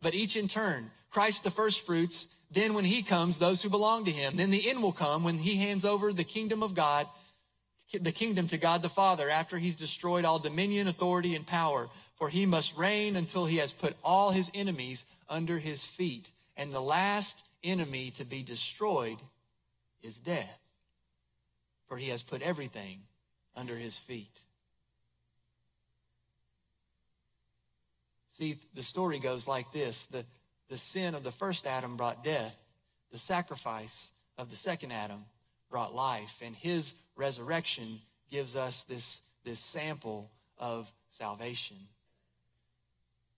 But 0.00 0.14
each 0.14 0.34
in 0.34 0.48
turn, 0.48 0.90
Christ 1.10 1.44
the 1.44 1.50
first 1.50 1.84
fruits, 1.84 2.26
then 2.50 2.74
when 2.74 2.84
he 2.84 3.02
comes, 3.02 3.38
those 3.38 3.62
who 3.62 3.68
belong 3.68 4.06
to 4.06 4.10
him. 4.10 4.36
Then 4.36 4.50
the 4.50 4.68
end 4.68 4.82
will 4.82 4.92
come 4.92 5.24
when 5.24 5.38
he 5.38 5.56
hands 5.56 5.84
over 5.84 6.12
the 6.12 6.24
kingdom 6.24 6.62
of 6.62 6.74
God, 6.74 7.06
the 7.92 8.12
kingdom 8.12 8.48
to 8.48 8.58
God 8.58 8.82
the 8.82 8.88
Father 8.88 9.30
after 9.30 9.58
he's 9.58 9.76
destroyed 9.76 10.24
all 10.24 10.38
dominion, 10.38 10.88
authority, 10.88 11.34
and 11.34 11.46
power. 11.46 11.88
For 12.16 12.28
he 12.28 12.46
must 12.46 12.76
reign 12.76 13.14
until 13.16 13.44
he 13.44 13.58
has 13.58 13.72
put 13.72 13.96
all 14.02 14.30
his 14.30 14.50
enemies 14.54 15.04
under 15.28 15.58
his 15.58 15.84
feet. 15.84 16.30
And 16.56 16.72
the 16.72 16.80
last 16.80 17.38
enemy 17.62 18.10
to 18.12 18.24
be 18.24 18.42
destroyed 18.42 19.18
is 20.02 20.16
death, 20.16 20.58
for 21.88 21.96
he 21.96 22.08
has 22.08 22.22
put 22.22 22.42
everything 22.42 23.00
under 23.54 23.76
his 23.76 23.96
feet. 23.96 24.40
See, 28.38 28.58
the 28.74 28.82
story 28.82 29.18
goes 29.18 29.48
like 29.48 29.72
this. 29.72 30.06
The, 30.06 30.24
the 30.68 30.78
sin 30.78 31.14
of 31.14 31.24
the 31.24 31.32
first 31.32 31.66
Adam 31.66 31.96
brought 31.96 32.22
death. 32.22 32.62
The 33.10 33.18
sacrifice 33.18 34.10
of 34.36 34.50
the 34.50 34.56
second 34.56 34.92
Adam 34.92 35.24
brought 35.70 35.94
life. 35.94 36.40
And 36.42 36.54
his 36.54 36.92
resurrection 37.16 38.00
gives 38.30 38.56
us 38.56 38.84
this, 38.84 39.20
this 39.44 39.58
sample 39.58 40.30
of 40.58 40.90
salvation. 41.10 41.76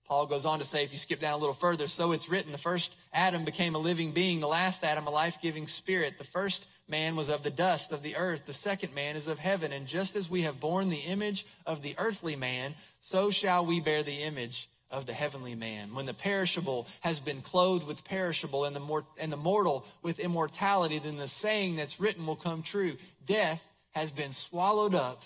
Paul 0.06 0.26
goes 0.26 0.46
on 0.46 0.58
to 0.58 0.64
say, 0.64 0.84
if 0.84 0.92
you 0.92 0.98
skip 0.98 1.20
down 1.20 1.34
a 1.34 1.36
little 1.36 1.52
further, 1.52 1.86
so 1.86 2.12
it's 2.12 2.30
written, 2.30 2.50
the 2.50 2.58
first 2.58 2.96
Adam 3.12 3.44
became 3.44 3.74
a 3.74 3.78
living 3.78 4.12
being, 4.12 4.40
the 4.40 4.48
last 4.48 4.82
Adam 4.82 5.06
a 5.06 5.10
life-giving 5.10 5.66
spirit. 5.66 6.16
The 6.16 6.24
first 6.24 6.66
man 6.88 7.14
was 7.14 7.28
of 7.28 7.42
the 7.42 7.50
dust 7.50 7.92
of 7.92 8.02
the 8.02 8.16
earth, 8.16 8.46
the 8.46 8.54
second 8.54 8.94
man 8.94 9.16
is 9.16 9.28
of 9.28 9.38
heaven. 9.38 9.70
And 9.70 9.86
just 9.86 10.16
as 10.16 10.30
we 10.30 10.42
have 10.42 10.60
borne 10.60 10.88
the 10.88 10.96
image 10.96 11.44
of 11.66 11.82
the 11.82 11.94
earthly 11.98 12.36
man, 12.36 12.74
so 13.02 13.30
shall 13.30 13.66
we 13.66 13.80
bear 13.80 14.02
the 14.02 14.22
image 14.22 14.70
of 14.90 15.06
the 15.06 15.12
heavenly 15.12 15.54
man. 15.54 15.94
When 15.94 16.06
the 16.06 16.14
perishable 16.14 16.86
has 17.00 17.20
been 17.20 17.42
clothed 17.42 17.86
with 17.86 18.04
perishable 18.04 18.64
and 18.64 18.74
the, 18.74 18.80
mor- 18.80 19.04
and 19.18 19.30
the 19.30 19.36
mortal 19.36 19.84
with 20.02 20.18
immortality, 20.18 20.98
then 20.98 21.16
the 21.16 21.28
saying 21.28 21.76
that's 21.76 22.00
written 22.00 22.26
will 22.26 22.36
come 22.36 22.62
true. 22.62 22.96
Death 23.26 23.62
has 23.90 24.10
been 24.10 24.32
swallowed 24.32 24.94
up 24.94 25.22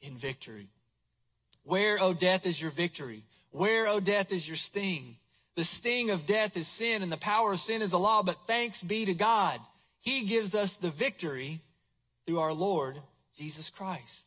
in 0.00 0.16
victory. 0.16 0.68
Where, 1.64 1.98
O 1.98 2.08
oh, 2.08 2.12
death, 2.12 2.46
is 2.46 2.60
your 2.60 2.70
victory? 2.70 3.22
Where, 3.50 3.88
O 3.88 4.00
death, 4.00 4.32
is 4.32 4.46
your 4.46 4.56
sting? 4.56 5.16
The 5.56 5.64
sting 5.64 6.10
of 6.10 6.26
death 6.26 6.56
is 6.56 6.68
sin, 6.68 7.02
and 7.02 7.10
the 7.10 7.16
power 7.16 7.52
of 7.52 7.60
sin 7.60 7.80
is 7.80 7.90
the 7.90 7.98
law, 7.98 8.22
but 8.22 8.46
thanks 8.46 8.82
be 8.82 9.06
to 9.06 9.14
God. 9.14 9.58
He 10.00 10.24
gives 10.24 10.54
us 10.54 10.74
the 10.74 10.90
victory 10.90 11.60
through 12.26 12.40
our 12.40 12.52
Lord 12.52 13.00
Jesus 13.36 13.70
Christ. 13.70 14.26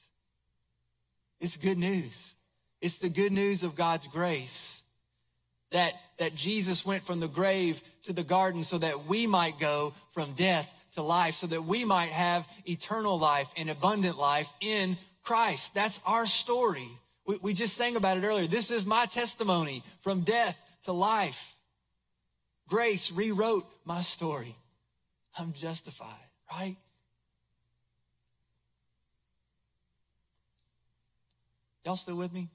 It's 1.39 1.55
good 1.55 1.77
news. 1.77 2.33
It's 2.81 2.97
the 2.97 3.09
good 3.09 3.31
news 3.31 3.63
of 3.63 3.75
God's 3.75 4.07
grace 4.07 4.78
that, 5.71 5.93
that 6.17 6.35
Jesus 6.35 6.85
went 6.85 7.05
from 7.05 7.19
the 7.19 7.27
grave 7.27 7.81
to 8.03 8.13
the 8.13 8.23
garden 8.23 8.63
so 8.63 8.77
that 8.77 9.05
we 9.05 9.27
might 9.27 9.59
go 9.59 9.93
from 10.13 10.33
death 10.33 10.69
to 10.95 11.01
life, 11.01 11.35
so 11.35 11.47
that 11.47 11.63
we 11.65 11.85
might 11.85 12.09
have 12.09 12.47
eternal 12.67 13.19
life 13.19 13.47
and 13.55 13.69
abundant 13.69 14.17
life 14.17 14.51
in 14.59 14.97
Christ. 15.23 15.73
That's 15.73 15.99
our 16.05 16.25
story. 16.25 16.87
We, 17.25 17.37
we 17.41 17.53
just 17.53 17.75
sang 17.75 17.95
about 17.95 18.17
it 18.17 18.23
earlier. 18.23 18.47
This 18.47 18.71
is 18.71 18.85
my 18.85 19.05
testimony 19.05 19.83
from 20.01 20.21
death 20.21 20.59
to 20.85 20.91
life. 20.91 21.53
Grace 22.67 23.11
rewrote 23.11 23.67
my 23.85 24.01
story. 24.01 24.55
I'm 25.37 25.53
justified, 25.53 26.09
right? 26.51 26.75
Y'all 31.85 31.95
still 31.95 32.15
with 32.15 32.33
me? 32.33 32.49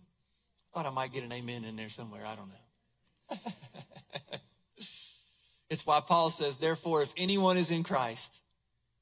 Thought 0.73 0.87
I 0.87 0.91
might 0.91 1.13
get 1.13 1.25
an 1.25 1.33
amen 1.33 1.65
in 1.65 1.77
there 1.77 1.89
somewhere. 1.89 2.27
I 2.27 2.35
don't 2.35 2.49
know. 2.49 2.64
it's 5.71 5.87
why 5.87 6.01
Paul 6.01 6.31
says, 6.31 6.57
therefore, 6.57 7.03
if 7.03 7.13
anyone 7.17 7.57
is 7.57 7.71
in 7.71 7.83
Christ, 7.83 8.41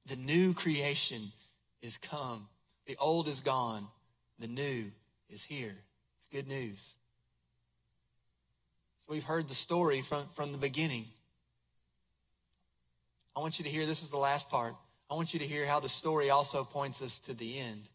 the 0.06 0.16
new 0.16 0.54
creation 0.54 1.32
is 1.80 1.98
come. 1.98 2.48
The 2.86 2.96
old 2.98 3.28
is 3.28 3.40
gone. 3.40 3.86
The 4.38 4.48
new 4.48 4.90
is 5.30 5.42
here. 5.42 5.76
It's 6.16 6.26
good 6.32 6.48
news. 6.48 6.94
So 9.00 9.12
we've 9.12 9.24
heard 9.24 9.48
the 9.48 9.54
story 9.54 10.02
from, 10.02 10.26
from 10.34 10.52
the 10.52 10.58
beginning. 10.58 11.06
I 13.34 13.40
want 13.40 13.58
you 13.58 13.64
to 13.64 13.70
hear 13.70 13.86
this 13.86 14.02
is 14.02 14.10
the 14.10 14.18
last 14.18 14.48
part. 14.48 14.74
I 15.10 15.14
want 15.14 15.32
you 15.32 15.40
to 15.40 15.46
hear 15.46 15.66
how 15.66 15.80
the 15.80 15.88
story 15.88 16.30
also 16.30 16.64
points 16.64 17.02
us 17.02 17.18
to 17.20 17.34
the 17.34 17.58
end, 17.58 17.88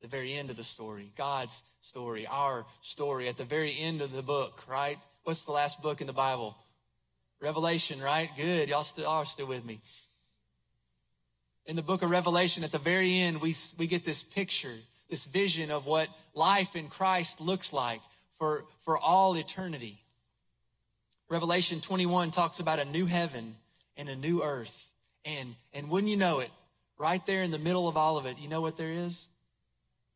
the 0.00 0.08
very 0.08 0.34
end 0.34 0.50
of 0.50 0.56
the 0.56 0.64
story, 0.64 1.12
God's 1.16 1.62
story, 1.80 2.26
our 2.26 2.66
story 2.80 3.28
at 3.28 3.36
the 3.36 3.44
very 3.44 3.76
end 3.78 4.02
of 4.02 4.12
the 4.12 4.22
book, 4.22 4.62
right? 4.68 4.98
What's 5.24 5.42
the 5.42 5.52
last 5.52 5.82
book 5.82 6.00
in 6.00 6.06
the 6.06 6.12
Bible? 6.12 6.56
Revelation, 7.40 8.00
right? 8.00 8.30
Good. 8.36 8.68
Y'all 8.68 8.84
still 8.84 9.08
are 9.08 9.24
still 9.24 9.46
with 9.46 9.64
me. 9.64 9.80
In 11.66 11.76
the 11.76 11.82
book 11.82 12.02
of 12.02 12.10
Revelation, 12.10 12.64
at 12.64 12.72
the 12.72 12.78
very 12.78 13.18
end, 13.18 13.40
we, 13.40 13.54
we 13.78 13.86
get 13.86 14.04
this 14.04 14.22
picture 14.22 14.74
this 15.12 15.24
vision 15.24 15.70
of 15.70 15.84
what 15.84 16.08
life 16.32 16.74
in 16.74 16.88
Christ 16.88 17.38
looks 17.38 17.74
like 17.74 18.00
for, 18.38 18.64
for 18.86 18.98
all 18.98 19.36
eternity. 19.36 20.00
Revelation 21.28 21.82
21 21.82 22.30
talks 22.30 22.60
about 22.60 22.78
a 22.78 22.86
new 22.86 23.04
heaven 23.04 23.54
and 23.98 24.08
a 24.08 24.16
new 24.16 24.42
earth. 24.42 24.88
And, 25.26 25.54
and 25.74 25.90
wouldn't 25.90 26.10
you 26.10 26.16
know 26.16 26.38
it, 26.38 26.48
right 26.98 27.24
there 27.26 27.42
in 27.42 27.50
the 27.50 27.58
middle 27.58 27.88
of 27.88 27.96
all 27.98 28.16
of 28.16 28.24
it, 28.24 28.38
you 28.38 28.48
know 28.48 28.62
what 28.62 28.78
there 28.78 28.90
is? 28.90 29.26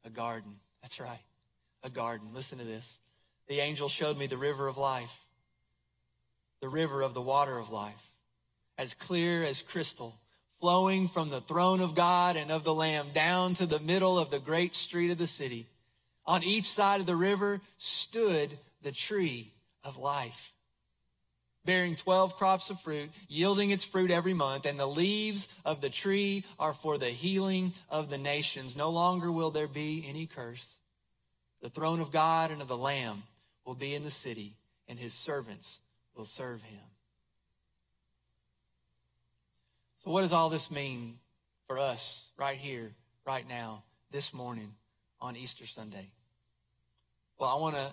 A 0.07 0.09
garden. 0.09 0.53
That's 0.81 0.99
right. 0.99 1.21
A 1.85 1.91
garden. 1.91 2.29
Listen 2.35 2.57
to 2.57 2.65
this. 2.65 2.99
The 3.49 3.61
angel 3.61 3.89
showed 3.89 4.19
me 4.19 4.27
the 4.27 4.37
river 4.37 4.67
of 4.67 4.77
life, 4.77 5.25
the 6.61 6.69
river 6.69 7.03
of 7.03 7.15
the 7.15 7.23
water 7.23 7.59
of 7.59 7.71
life, 7.71 8.13
as 8.77 8.95
clear 8.95 9.45
as 9.45 9.63
crystal, 9.63 10.17
flowing 10.61 11.09
from 11.09 11.29
the 11.29 11.41
throne 11.41 11.81
of 11.81 11.95
God 11.95 12.37
and 12.37 12.51
of 12.51 12.65
the 12.65 12.75
Lamb 12.75 13.09
down 13.13 13.55
to 13.55 13.67
the 13.67 13.79
middle 13.79 14.19
of 14.19 14.31
the 14.31 14.41
great 14.41 14.75
street 14.75 15.11
of 15.11 15.19
the 15.19 15.27
city. 15.27 15.67
On 16.25 16.43
each 16.43 16.69
side 16.69 17.01
of 17.01 17.07
the 17.07 17.17
river 17.17 17.61
stood 17.79 18.59
the 18.83 18.93
tree 18.93 19.53
of 19.85 19.97
life 19.97 20.53
bearing 21.67 21.97
12 21.97 22.37
crops 22.37 22.71
of 22.71 22.81
fruit, 22.81 23.11
yielding 23.29 23.71
its 23.71 23.85
fruit 23.85 24.11
every 24.11 24.33
month, 24.33 24.65
and 24.65 24.79
the 24.79 24.87
leaves 24.87 25.49
of 25.65 25.81
the 25.83 25.91
tree 25.91 26.45
are 26.59 26.73
for 26.73 26.97
the 26.97 27.11
healing 27.11 27.75
of 27.91 28.09
the 28.09 28.17
nations. 28.17 28.77
No 28.77 28.89
longer 28.89 29.31
will 29.31 29.51
there 29.51 29.67
be 29.67 30.07
any 30.09 30.27
curse. 30.27 30.77
The 31.61 31.69
throne 31.69 32.01
of 32.01 32.13
God 32.13 32.51
and 32.51 32.63
of 32.63 32.69
the 32.69 32.77
Lamb 32.77 33.25
will 33.67 33.75
be 33.75 33.95
in 33.95 34.05
the 34.05 34.11
city, 34.11 34.57
and 34.89 34.99
his 34.99 35.13
servants 35.13 35.81
will 36.15 36.25
serve 36.25 36.63
him. 36.63 36.81
So, 40.05 40.11
what 40.13 40.23
does 40.23 40.33
all 40.33 40.49
this 40.49 40.71
mean 40.71 41.19
for 41.67 41.79
us 41.79 42.31
right 42.39 42.57
here, 42.57 42.95
right 43.27 43.47
now, 43.47 43.83
this 44.13 44.33
morning 44.33 44.73
on 45.21 45.37
Easter 45.37 45.67
Sunday? 45.67 46.13
Well, 47.39 47.51
I 47.51 47.61
want 47.61 47.75
to 47.75 47.91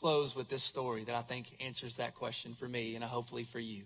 close 0.00 0.34
with 0.34 0.48
this 0.48 0.62
story 0.62 1.04
that 1.04 1.14
I 1.14 1.22
think 1.22 1.46
answers 1.64 1.96
that 1.96 2.14
question 2.14 2.54
for 2.54 2.68
me 2.68 2.96
and 2.96 3.04
hopefully 3.04 3.44
for 3.44 3.60
you. 3.60 3.84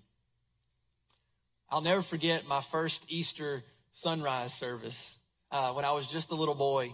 I'll 1.71 1.81
never 1.81 2.03
forget 2.03 2.47
my 2.47 2.61
first 2.61 3.05
Easter 3.09 3.63
sunrise 3.93 4.53
service 4.53 5.15
uh, 5.51 5.73
when 5.73 5.85
I 5.85 5.93
was 5.93 6.07
just 6.07 6.31
a 6.31 6.35
little 6.35 6.55
boy. 6.55 6.93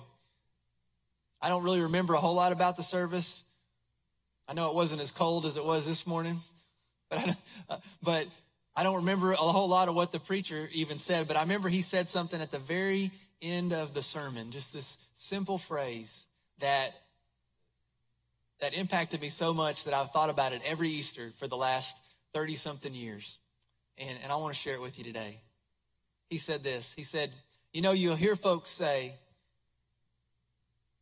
I 1.41 1.49
don't 1.49 1.63
really 1.63 1.81
remember 1.81 2.15
a 2.15 2.21
whole 2.21 2.35
lot 2.35 2.53
about 2.53 2.77
the 2.77 2.83
service. 2.83 3.45
I 4.49 4.55
know 4.55 4.71
it 4.71 4.75
wasn't 4.75 5.03
as 5.03 5.11
cold 5.11 5.45
as 5.45 5.59
it 5.59 5.65
was 5.65 5.87
this 5.87 6.07
morning, 6.07 6.41
but 7.11 7.19
I, 7.19 7.37
uh, 7.69 7.77
but 8.03 8.27
I 8.75 8.83
don't 8.83 8.97
remember 8.97 9.33
a 9.33 9.37
whole 9.37 9.69
lot 9.69 9.89
of 9.89 9.95
what 9.95 10.11
the 10.11 10.19
preacher 10.19 10.71
even 10.73 10.99
said. 10.99 11.29
But 11.29 11.37
I 11.37 11.43
remember 11.43 11.69
he 11.69 11.83
said 11.83 12.09
something 12.09 12.41
at 12.41 12.51
the 12.51 12.59
very 12.59 13.11
end 13.43 13.73
of 13.73 13.93
the 13.93 14.03
sermon, 14.03 14.51
just 14.51 14.73
this 14.73 14.97
simple 15.17 15.59
phrase 15.59 16.25
that 16.61 16.95
that 18.61 18.75
impacted 18.75 19.21
me 19.21 19.29
so 19.29 19.55
much 19.55 19.85
that 19.85 19.95
I've 19.95 20.11
thought 20.11 20.31
about 20.31 20.53
it 20.53 20.63
every 20.65 20.89
Easter 20.89 21.33
for 21.39 21.47
the 21.47 21.57
last 21.57 21.97
30 22.35 22.57
something 22.57 22.95
years. 22.95 23.39
And, 23.99 24.19
and 24.23 24.33
I 24.33 24.37
want 24.37 24.55
to 24.55 24.61
share 24.61 24.75
it 24.75 24.81
with 24.81 24.99
you 24.99 25.05
today. 25.05 25.41
He 26.31 26.39
said 26.39 26.63
this 26.63 26.95
He 26.97 27.05
said, 27.05 27.33
You 27.73 27.83
know, 27.83 27.93
you'll 27.93 28.17
hear 28.17 28.37
folks 28.37 28.71
say 28.71 29.15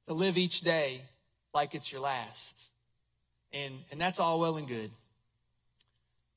to 0.09 0.15
live 0.15 0.37
each 0.37 0.61
day 0.61 1.01
like 1.55 1.75
it's 1.75 1.91
your 1.91 2.01
last. 2.01 2.55
And, 3.65 3.75
and 3.91 4.01
that's 4.01 4.21
all 4.21 4.39
well 4.39 4.57
and 4.57 4.69
good. 4.69 4.91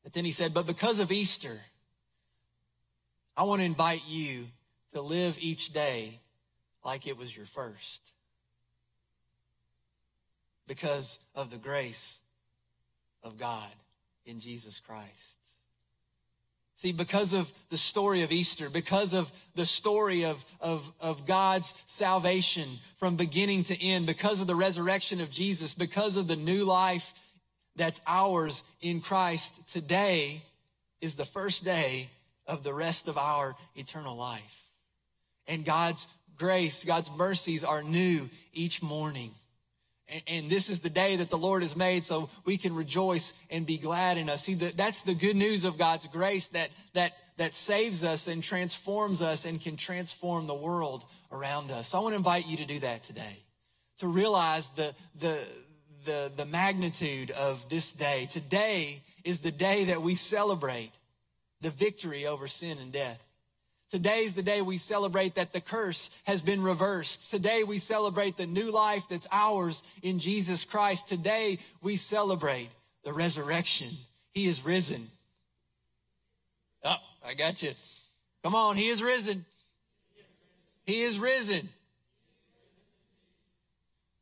But 0.04 0.14
then 0.14 0.26
he 0.26 0.32
said, 0.32 0.54
But 0.54 0.66
because 0.66 1.00
of 1.00 1.12
Easter, 1.12 1.60
I 3.36 3.44
want 3.44 3.62
to 3.62 3.66
invite 3.66 4.04
you 4.08 4.48
to 4.94 5.02
live 5.02 5.38
each 5.40 5.74
day 5.74 6.20
like 6.84 7.08
it 7.08 7.18
was 7.18 7.36
your 7.36 7.46
first 7.46 8.12
because 10.68 11.20
of 11.36 11.50
the 11.50 11.58
grace 11.58 12.20
of 13.24 13.38
God 13.38 13.70
in 14.26 14.40
Jesus 14.40 14.80
Christ. 14.80 15.39
See, 16.82 16.94
because 16.94 17.34
of 17.34 17.52
the 17.70 17.78
story 17.78 18.22
of 18.22 18.32
Easter, 18.32 18.70
because 18.70 19.14
of 19.14 19.30
the 19.54 19.66
story 19.66 20.24
of, 20.24 20.46
of, 20.62 20.90
of 21.02 21.26
God's 21.26 21.74
salvation 21.88 22.80
from 22.96 23.18
beginning 23.18 23.66
to 23.66 23.84
end, 23.84 24.06
because 24.06 24.40
of 24.40 24.48
the 24.48 24.56
resurrection 24.56 25.20
of 25.20 25.30
Jesus, 25.30 25.74
because 25.74 26.16
of 26.16 26.30
the 26.30 26.38
new 26.38 26.64
life 26.64 27.14
that's 27.76 28.00
ours 28.08 28.64
in 28.80 29.02
Christ, 29.02 29.54
today 29.74 30.42
is 31.02 31.16
the 31.16 31.26
first 31.26 31.66
day 31.66 32.10
of 32.48 32.64
the 32.64 32.74
rest 32.74 33.10
of 33.10 33.18
our 33.18 33.58
eternal 33.76 34.16
life. 34.16 34.64
And 35.48 35.66
God's 35.66 36.08
grace, 36.38 36.86
God's 36.86 37.12
mercies 37.12 37.66
are 37.66 37.84
new 37.84 38.30
each 38.54 38.82
morning. 38.82 39.32
And 40.28 40.50
this 40.50 40.70
is 40.70 40.82
the 40.82 40.90
day 40.90 41.18
that 41.18 41.30
the 41.30 41.38
Lord 41.38 41.62
has 41.62 41.76
made 41.76 42.04
so 42.04 42.30
we 42.46 42.58
can 42.58 42.76
rejoice 42.76 43.34
and 43.50 43.66
be 43.66 43.78
glad 43.78 44.18
in 44.18 44.30
us. 44.30 44.44
See, 44.44 44.56
that's 44.56 45.04
the 45.04 45.14
good 45.14 45.36
news 45.36 45.66
of 45.66 45.78
God's 45.78 46.08
grace 46.08 46.48
that, 46.48 46.70
that, 46.94 47.14
that 47.38 47.54
saves 47.54 48.04
us 48.04 48.28
and 48.28 48.44
transforms 48.44 49.22
us 49.22 49.46
and 49.46 49.62
can 49.62 49.78
transform 49.78 50.48
the 50.48 50.56
world 50.56 51.04
around 51.32 51.72
us. 51.72 51.90
So 51.90 52.00
I 52.00 52.02
want 52.02 52.14
to 52.14 52.18
invite 52.18 52.48
you 52.48 52.58
to 52.58 52.66
do 52.66 52.80
that 52.80 53.04
today, 53.04 53.44
to 54.00 54.08
realize 54.08 54.70
the, 54.70 54.96
the, 55.20 55.40
the, 56.06 56.32
the 56.36 56.46
magnitude 56.46 57.32
of 57.32 57.70
this 57.70 57.92
day. 57.92 58.28
Today 58.32 59.04
is 59.24 59.40
the 59.40 59.52
day 59.52 59.86
that 59.86 60.02
we 60.02 60.16
celebrate 60.16 60.92
the 61.62 61.70
victory 61.70 62.26
over 62.26 62.48
sin 62.48 62.78
and 62.80 62.92
death. 62.92 63.24
Today 63.92 64.20
is 64.20 64.36
the 64.36 64.44
day 64.44 64.62
we 64.62 64.78
celebrate 64.78 65.36
that 65.36 65.52
the 65.52 65.62
curse 65.62 66.12
has 66.26 66.42
been 66.42 66.62
reversed. 66.62 67.32
Today 67.32 67.64
we 67.64 67.80
celebrate 67.80 68.38
the 68.38 68.46
new 68.46 68.72
life 68.72 69.04
that's 69.10 69.28
ours 69.32 69.82
in 70.04 70.20
Jesus 70.20 70.64
Christ. 70.64 71.08
Today 71.08 71.58
we 71.82 71.96
celebrate 71.96 72.70
the 73.04 73.12
resurrection. 73.12 73.90
He 74.32 74.46
is 74.46 74.64
risen. 74.64 75.08
Oh, 76.84 76.98
I 77.26 77.34
got 77.34 77.64
you. 77.64 77.74
Come 78.44 78.54
on, 78.54 78.76
he 78.76 78.90
is 78.90 79.02
risen. 79.02 79.46
He 80.86 81.02
is 81.02 81.18
risen. 81.18 81.70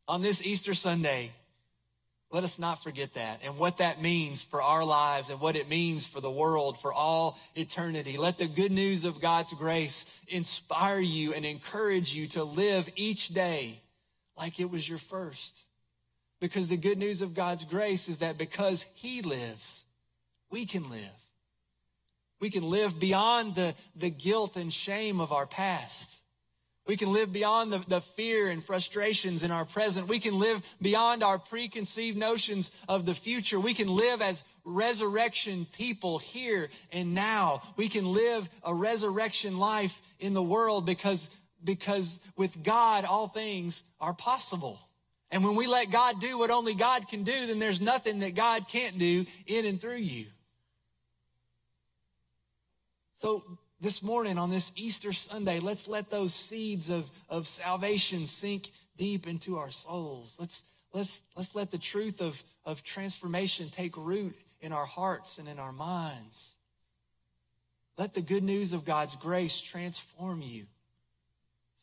On 0.08 0.22
this 0.22 0.42
Easter 0.42 0.74
Sunday, 0.74 1.32
let 2.30 2.44
us 2.44 2.60
not 2.60 2.84
forget 2.84 3.14
that 3.14 3.40
and 3.44 3.58
what 3.58 3.78
that 3.78 4.02
means 4.02 4.42
for 4.42 4.62
our 4.62 4.84
lives 4.84 5.30
and 5.30 5.40
what 5.40 5.56
it 5.56 5.70
means 5.70 6.06
for 6.06 6.20
the 6.20 6.32
world 6.32 6.78
for 6.80 6.92
all 6.92 7.40
eternity. 7.56 8.18
Let 8.18 8.38
the 8.38 8.48
good 8.48 8.72
news 8.72 9.06
of 9.06 9.22
God's 9.22 9.54
grace 9.54 10.04
inspire 10.28 11.00
you 11.00 11.34
and 11.34 11.46
encourage 11.46 12.14
you 12.14 12.28
to 12.30 12.44
live 12.44 12.90
each 12.96 13.30
day 13.30 13.80
like 14.38 14.60
it 14.60 14.70
was 14.70 14.88
your 14.88 14.98
first. 14.98 15.64
Because 16.42 16.68
the 16.68 16.78
good 16.78 16.98
news 16.98 17.22
of 17.22 17.34
God's 17.34 17.64
grace 17.64 18.10
is 18.10 18.18
that 18.20 18.38
because 18.38 18.86
He 18.94 19.22
lives, 19.22 19.86
we 20.52 20.66
can 20.66 20.90
live. 20.90 21.02
We 22.40 22.50
can 22.50 22.64
live 22.64 23.00
beyond 23.00 23.56
the, 23.56 23.74
the 23.96 24.10
guilt 24.10 24.58
and 24.58 24.72
shame 24.72 25.22
of 25.22 25.32
our 25.32 25.48
past. 25.48 26.12
We 26.88 26.96
can 26.96 27.12
live 27.12 27.34
beyond 27.34 27.74
the, 27.74 27.80
the 27.88 28.02
fear 28.02 28.48
and 28.48 28.64
frustrations 28.64 29.44
in 29.44 29.52
our 29.52 29.66
present. 29.66 30.08
We 30.08 30.20
can 30.20 30.40
live 30.40 30.64
beyond 30.82 31.22
our 31.22 31.38
preconceived 31.38 32.18
notions 32.18 32.72
of 32.88 33.06
the 33.06 33.14
future. 33.14 33.60
We 33.60 33.74
can 33.74 33.90
live 33.90 34.22
as 34.22 34.44
resurrection 34.64 35.68
people 35.74 36.18
here 36.18 36.70
and 36.94 37.14
now. 37.14 37.62
We 37.76 37.90
can 37.90 38.06
live 38.06 38.50
a 38.64 38.74
resurrection 38.74 39.58
life 39.58 40.02
in 40.20 40.34
the 40.34 40.42
world 40.42 40.86
because, 40.86 41.30
because 41.62 42.22
with 42.38 42.64
God, 42.64 43.04
all 43.04 43.28
things 43.28 43.84
are 44.00 44.14
possible. 44.14 44.80
And 45.30 45.44
when 45.44 45.56
we 45.56 45.68
let 45.68 45.92
God 45.92 46.22
do 46.22 46.38
what 46.38 46.52
only 46.52 46.74
God 46.74 47.10
can 47.10 47.24
do, 47.24 47.48
then 47.48 47.60
there's 47.60 47.82
nothing 47.82 48.20
that 48.20 48.34
God 48.34 48.70
can't 48.70 48.98
do 48.98 49.26
in 49.46 49.66
and 49.66 49.80
through 49.80 49.98
you. 49.98 50.28
So 53.18 53.44
this 53.80 54.02
morning 54.02 54.38
on 54.38 54.50
this 54.50 54.72
Easter 54.76 55.14
Sunday, 55.14 55.60
let's 55.60 55.88
let 55.88 56.10
those 56.10 56.34
seeds 56.34 56.90
of, 56.90 57.10
of 57.30 57.48
salvation 57.48 58.26
sink 58.26 58.72
deep 58.98 59.28
into 59.28 59.58
our 59.58 59.70
souls. 59.70 60.36
Let's, 60.40 60.64
let's, 60.94 61.22
let's 61.36 61.54
let 61.56 61.70
the 61.70 61.78
truth 61.78 62.22
of, 62.22 62.42
of 62.66 62.84
transformation 62.84 63.70
take 63.70 63.96
root 63.96 64.36
in 64.62 64.74
our 64.74 64.86
hearts 64.86 65.38
and 65.38 65.48
in 65.48 65.60
our 65.60 65.72
minds. 65.72 66.56
Let 67.98 68.14
the 68.14 68.22
good 68.22 68.44
news 68.44 68.74
of 68.74 68.86
God's 68.86 69.16
grace 69.16 69.62
transform 69.62 70.42
you 70.42 70.66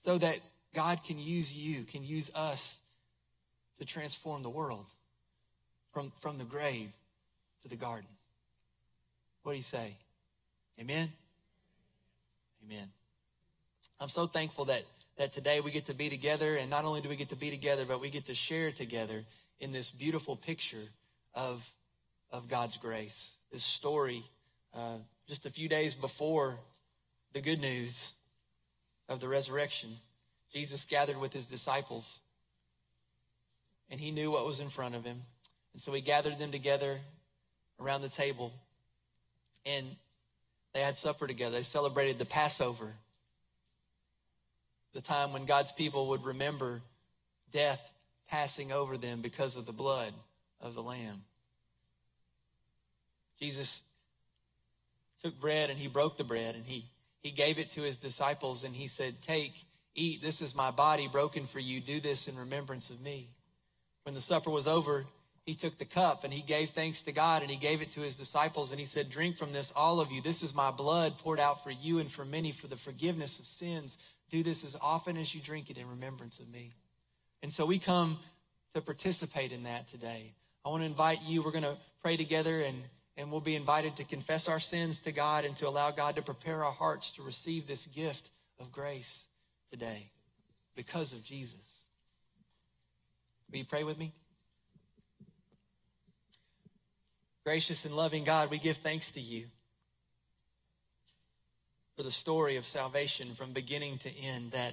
so 0.05 0.19
that 0.19 0.39
God 0.75 1.05
can 1.05 1.19
use 1.19 1.53
you, 1.53 1.85
can 1.85 2.03
use 2.03 2.31
us 2.35 2.79
to 3.79 3.85
transform 3.85 4.43
the 4.43 4.51
world 4.51 4.87
from, 5.93 6.13
from 6.21 6.39
the 6.39 6.45
grave 6.45 6.91
to 7.63 7.69
the 7.69 7.77
garden. 7.77 8.09
What 9.45 9.53
do 9.53 9.57
you 9.57 9.63
say? 9.63 9.97
Amen? 10.81 11.13
Amen. 12.67 12.89
I'm 14.01 14.09
so 14.09 14.27
thankful 14.27 14.67
that, 14.67 14.83
that 15.19 15.33
today 15.33 15.61
we 15.61 15.71
get 15.71 15.87
to 15.87 15.95
be 15.95 16.09
together, 16.09 16.57
and 16.57 16.71
not 16.71 16.85
only 16.85 17.03
do 17.03 17.11
we 17.11 17.17
get 17.17 17.29
to 17.29 17.37
be 17.37 17.51
together, 17.51 17.85
but 17.87 18.01
we 18.01 18.09
get 18.09 18.27
to 18.27 18.35
share 18.35 18.73
together 18.73 19.25
in 19.61 19.71
this 19.71 19.91
beautiful 19.91 20.35
picture 20.35 20.89
of, 21.35 21.71
of 22.31 22.49
God's 22.49 22.79
grace. 22.79 23.33
This 23.53 23.63
story, 23.63 24.25
uh, 24.73 24.97
just 25.29 25.45
a 25.45 25.51
few 25.51 25.69
days 25.69 25.93
before 25.93 26.59
the 27.35 27.43
good 27.43 27.61
news 27.61 28.13
of 29.11 29.21
the 29.21 29.29
resurrection, 29.29 29.91
Jesus 30.53 30.87
gathered 30.87 31.19
with 31.19 31.35
his 31.35 31.47
disciples, 31.47 32.21
and 33.91 34.01
he 34.01 34.11
knew 34.11 34.31
what 34.31 34.47
was 34.47 34.61
in 34.61 34.71
front 34.71 34.95
of 34.95 35.05
him. 35.05 35.21
And 35.75 35.83
so 35.83 35.93
he 35.93 36.01
gathered 36.01 36.39
them 36.39 36.51
together 36.51 37.01
around 37.79 38.01
the 38.01 38.09
table, 38.09 38.53
and 39.67 39.97
they 40.75 40.81
had 40.81 40.99
supper 40.99 41.27
together. 41.27 41.57
They 41.57 41.63
celebrated 41.63 42.19
the 42.19 42.25
Passover, 42.27 42.93
the 44.93 45.01
time 45.01 45.33
when 45.33 45.47
God's 45.47 45.73
people 45.73 46.09
would 46.09 46.25
remember 46.25 46.83
death 47.53 47.81
passing 48.29 48.73
over 48.73 48.99
them 48.99 49.21
because 49.23 49.57
of 49.57 49.65
the 49.65 49.73
blood 49.73 50.13
of 50.61 50.75
the 50.75 50.83
Lamb. 50.83 51.23
Jesus 53.41 53.83
took 55.23 55.39
bread 55.41 55.71
and 55.71 55.79
he 55.79 55.89
broke 55.89 56.17
the 56.17 56.25
bread 56.25 56.57
and 56.57 56.65
he, 56.67 56.87
he 57.21 57.31
gave 57.31 57.59
it 57.59 57.71
to 57.71 57.83
his 57.83 57.97
disciples 57.97 58.65
and 58.65 58.75
he 58.75 58.89
said, 58.89 59.21
Take, 59.23 59.65
eat, 59.95 60.23
this 60.23 60.43
is 60.43 60.55
my 60.55 60.71
body 60.71 61.09
broken 61.09 61.47
for 61.47 61.61
you. 61.61 61.81
Do 61.81 62.01
this 62.01 62.27
in 62.27 62.37
remembrance 62.37 62.91
of 62.91 63.01
me. 63.01 63.29
When 64.03 64.15
the 64.15 64.21
supper 64.21 64.51
was 64.51 64.67
over, 64.67 65.07
he 65.45 65.55
took 65.55 65.77
the 65.77 65.85
cup 65.85 66.25
and 66.25 66.33
he 66.33 66.41
gave 66.41 66.71
thanks 66.71 67.03
to 67.03 67.13
God 67.13 67.43
and 67.43 67.51
he 67.51 67.59
gave 67.59 67.83
it 67.83 67.91
to 67.93 68.01
his 68.01 68.17
disciples 68.17 68.71
and 68.71 68.81
he 68.81 68.87
said, 68.87 69.11
Drink 69.11 69.37
from 69.37 69.53
this, 69.53 69.73
all 69.77 70.01
of 70.01 70.11
you. 70.11 70.23
This 70.23 70.43
is 70.43 70.55
my 70.55 70.71
blood 70.71 71.19
poured 71.19 71.39
out 71.39 71.63
for 71.63 71.71
you 71.71 71.99
and 71.99 72.11
for 72.11 72.25
many 72.25 72.51
for 72.51 72.67
the 72.67 72.77
forgiveness 72.77 73.39
of 73.39 73.47
sins. 73.47 73.99
Do 74.31 74.43
this 74.43 74.65
as 74.65 74.75
often 74.81 75.19
as 75.19 75.35
you 75.35 75.43
drink 75.43 75.69
it 75.69 75.77
in 75.77 75.89
remembrance 75.89 76.39
of 76.39 76.49
me. 76.49 76.73
And 77.43 77.53
so 77.53 77.67
we 77.67 77.79
come 77.79 78.19
to 78.73 78.81
participate 78.81 79.53
in 79.53 79.65
that 79.65 79.87
today. 79.87 80.33
I 80.65 80.71
want 80.71 80.81
to 80.81 80.87
invite 80.87 81.23
you. 81.23 81.43
We're 81.43 81.51
going 81.51 81.65
to 81.65 81.77
pray 82.03 82.17
together 82.17 82.63
and, 82.63 82.83
and 83.19 83.31
we'll 83.31 83.43
be 83.43 83.55
invited 83.55 83.97
to 83.97 84.05
confess 84.05 84.49
our 84.49 84.61
sins 84.61 85.01
to 85.01 85.13
God 85.13 85.45
and 85.45 85.55
to 85.57 85.69
allow 85.69 85.91
God 85.91 86.17
to 86.17 86.23
prepare 86.23 86.65
our 86.65 86.73
hearts 86.73 87.11
to 87.13 87.23
receive 87.23 87.67
this 87.67 87.87
gift 87.87 88.31
of 88.59 88.73
grace 88.73 89.25
today 89.71 90.11
because 90.75 91.13
of 91.13 91.23
Jesus. 91.23 91.81
Will 93.51 93.59
you 93.59 93.67
pray 93.67 93.85
with 93.85 93.99
me? 93.99 94.15
Gracious 97.45 97.85
and 97.85 97.95
loving 97.95 98.25
God, 98.25 98.51
we 98.51 98.57
give 98.57 98.79
thanks 98.79 99.11
to 99.11 99.21
you 99.21 99.45
for 101.95 102.03
the 102.03 102.11
story 102.11 102.57
of 102.57 102.65
salvation 102.65 103.35
from 103.35 103.53
beginning 103.53 103.99
to 103.99 104.11
end 104.17 104.53
that 104.53 104.73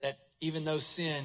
that 0.00 0.16
even 0.40 0.64
though 0.64 0.78
sin 0.78 1.24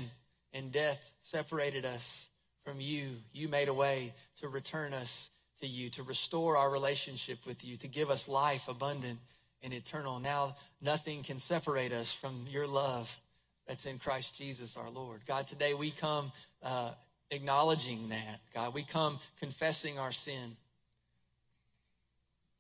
and 0.52 0.72
death 0.72 1.12
separated 1.22 1.86
us 1.86 2.28
from 2.66 2.82
you, 2.82 3.18
you 3.34 3.48
made 3.48 3.68
a 3.68 3.74
way 3.74 4.16
to 4.40 4.48
return 4.48 4.96
us 4.96 5.30
to 5.62 5.68
you, 5.68 5.92
to 5.92 6.02
restore 6.02 6.58
our 6.58 6.72
relationship 6.72 7.46
with 7.46 7.64
you, 7.64 7.78
to 7.78 7.88
give 7.88 8.10
us 8.10 8.28
life 8.28 8.68
abundant 8.68 9.20
and 9.62 9.74
eternal. 9.74 10.20
Now 10.20 10.56
nothing 10.82 11.22
can 11.22 11.38
separate 11.38 11.94
us 11.94 12.12
from 12.12 12.48
your 12.50 12.66
love 12.66 13.16
that's 13.68 13.86
in 13.86 14.00
Christ 14.00 14.36
Jesus 14.36 14.76
our 14.76 14.90
Lord. 14.90 15.22
God, 15.28 15.46
today 15.46 15.76
we 15.76 15.92
come 15.92 16.32
uh, 16.64 16.94
acknowledging 17.34 18.10
that. 18.10 18.40
God, 18.54 18.74
we 18.74 18.84
come 18.84 19.20
confessing 19.40 20.00
our 20.00 20.12
sin. 20.12 20.56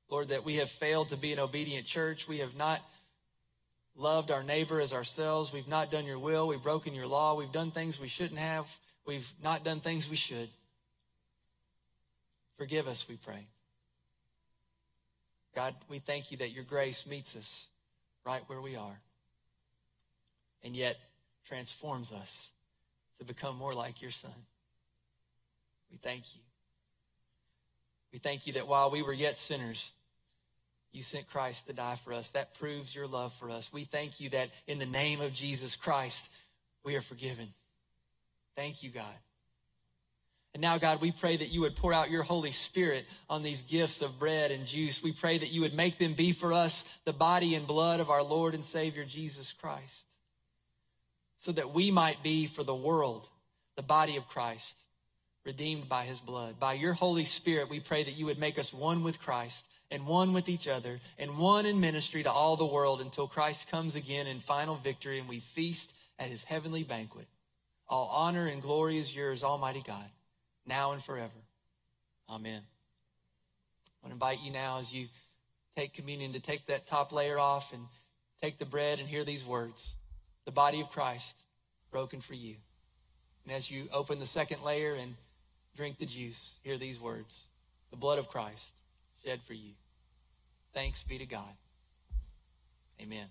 Lord, 0.10 0.30
that 0.30 0.46
we 0.46 0.58
have 0.58 0.70
failed 0.70 1.10
to 1.10 1.18
be 1.18 1.34
an 1.34 1.40
obedient 1.40 1.86
church. 1.86 2.28
We 2.28 2.40
have 2.40 2.56
not 2.56 2.82
loved 3.96 4.32
our 4.32 4.44
neighbor 4.44 4.80
as 4.80 4.94
ourselves. 4.94 5.54
We've 5.54 5.68
not 5.68 5.92
done 5.92 6.06
your 6.06 6.20
will. 6.20 6.48
We've 6.48 6.62
broken 6.62 6.94
your 6.94 7.08
law. 7.08 7.36
We've 7.36 7.52
done 7.52 7.72
things 7.72 8.00
we 8.00 8.08
shouldn't 8.08 8.40
have. 8.40 8.68
We've 9.06 9.28
not 9.44 9.64
done 9.64 9.80
things 9.80 10.10
we 10.10 10.16
should. 10.16 10.50
Forgive 12.58 12.88
us, 12.88 13.08
we 13.10 13.18
pray. 13.18 13.48
God, 15.56 15.76
we 15.90 16.00
thank 16.00 16.32
you 16.32 16.38
that 16.38 16.52
your 16.52 16.64
grace 16.64 17.06
meets 17.06 17.36
us 17.36 17.68
right 18.26 18.42
where 18.48 18.62
we 18.62 18.76
are 18.76 19.00
and 20.64 20.76
yet 20.76 20.98
transforms 21.46 22.12
us 22.12 22.52
to 23.20 23.26
become 23.26 23.58
more 23.58 23.74
like 23.74 24.02
your 24.02 24.12
son. 24.12 24.32
We 25.94 26.00
thank 26.00 26.36
you. 26.36 26.42
We 28.12 28.18
thank 28.18 28.48
you 28.48 28.54
that 28.54 28.68
while 28.68 28.90
we 28.90 29.04
were 29.04 29.14
yet 29.14 29.38
sinners, 29.38 29.92
you 30.92 31.04
sent 31.04 31.30
Christ 31.30 31.68
to 31.68 31.74
die 31.74 31.96
for 31.96 32.14
us. 32.14 32.32
That 32.32 32.56
proves 32.56 32.96
your 32.96 33.06
love 33.06 33.32
for 33.34 33.52
us. 33.52 33.72
We 33.72 33.84
thank 33.84 34.20
you 34.20 34.30
that 34.30 34.50
in 34.68 34.80
the 34.80 34.88
name 34.88 35.22
of 35.22 35.34
Jesus 35.34 35.76
Christ, 35.76 36.30
we 36.84 36.96
are 36.96 37.02
forgiven. 37.02 37.54
Thank 38.56 38.82
you, 38.82 38.90
God. 38.90 39.06
And 40.56 40.62
now, 40.62 40.80
God, 40.80 41.00
we 41.00 41.12
pray 41.12 41.38
that 41.38 41.52
you 41.52 41.62
would 41.62 41.76
pour 41.76 41.94
out 41.94 42.10
your 42.10 42.24
Holy 42.24 42.52
Spirit 42.52 43.06
on 43.30 43.44
these 43.44 43.62
gifts 43.62 44.02
of 44.02 44.18
bread 44.18 44.50
and 44.50 44.66
juice. 44.66 45.04
We 45.04 45.12
pray 45.12 45.38
that 45.38 45.52
you 45.52 45.62
would 45.62 45.74
make 45.76 46.00
them 46.00 46.14
be 46.14 46.32
for 46.32 46.54
us 46.54 46.84
the 47.06 47.14
body 47.14 47.54
and 47.54 47.68
blood 47.68 48.00
of 48.00 48.10
our 48.10 48.24
Lord 48.24 48.56
and 48.56 48.66
Savior, 48.66 49.06
Jesus 49.06 49.54
Christ, 49.54 50.12
so 51.38 51.52
that 51.52 51.74
we 51.74 51.92
might 51.92 52.24
be 52.24 52.48
for 52.48 52.64
the 52.64 52.76
world 52.76 53.28
the 53.76 53.84
body 53.84 54.18
of 54.18 54.28
Christ 54.28 54.83
redeemed 55.46 55.90
by 55.90 56.04
his 56.04 56.20
blood. 56.20 56.60
By 56.60 56.74
your 56.74 56.94
Holy 56.94 57.26
Spirit, 57.26 57.70
we 57.70 57.80
pray 57.80 58.04
that 58.04 58.18
you 58.18 58.26
would 58.26 58.40
make 58.40 58.58
us 58.58 58.74
one 58.74 59.04
with 59.04 59.20
Christ 59.20 59.68
and 59.92 60.08
one 60.08 60.34
with 60.34 60.48
each 60.48 60.68
other 60.68 61.00
and 61.20 61.38
one 61.38 61.66
in 61.66 61.80
ministry 61.80 62.24
to 62.24 62.32
all 62.32 62.56
the 62.56 62.66
world 62.66 63.02
until 63.02 63.28
Christ 63.28 63.70
comes 63.70 63.96
again 63.96 64.28
in 64.28 64.40
final 64.40 64.76
victory 64.76 65.20
and 65.20 65.28
we 65.28 65.40
feast 65.40 65.92
at 66.18 66.30
his 66.30 66.44
heavenly 66.44 66.84
banquet. 66.84 67.28
All 67.90 68.08
honor 68.08 68.48
and 68.48 68.62
glory 68.62 68.98
is 68.98 69.14
yours, 69.14 69.44
Almighty 69.44 69.84
God, 69.86 70.10
now 70.66 70.94
and 70.94 71.04
forever. 71.04 71.32
Amen. 72.30 72.62
I 72.62 74.08
want 74.08 74.12
to 74.12 74.14
invite 74.14 74.42
you 74.44 74.52
now 74.52 74.80
as 74.80 74.94
you 74.94 75.08
take 75.76 75.94
communion 75.94 76.34
to 76.34 76.40
take 76.40 76.68
that 76.68 76.88
top 76.88 77.12
layer 77.12 77.38
off 77.38 77.74
and 77.74 77.84
take 78.42 78.58
the 78.60 78.66
bread 78.66 79.00
and 79.00 79.08
hear 79.08 79.24
these 79.24 79.46
words. 79.46 79.96
The 80.46 80.52
body 80.52 80.82
of 80.82 80.90
Christ 80.90 81.38
broken 81.92 82.22
for 82.22 82.34
you. 82.34 82.56
And 83.46 83.54
as 83.54 83.70
you 83.70 83.90
open 83.92 84.20
the 84.20 84.26
second 84.26 84.64
layer 84.64 84.94
and 84.94 85.16
drink 85.76 85.98
the 85.98 86.06
juice, 86.06 86.56
hear 86.64 86.78
these 86.78 87.00
words 87.00 87.48
the 87.92 87.98
blood 87.98 88.18
of 88.18 88.28
Christ 88.28 88.74
shed 89.24 89.40
for 89.46 89.54
you. 89.54 89.72
Thanks 90.74 91.04
be 91.04 91.20
to 91.20 91.26
God. 91.26 91.54
Amen. 93.00 93.28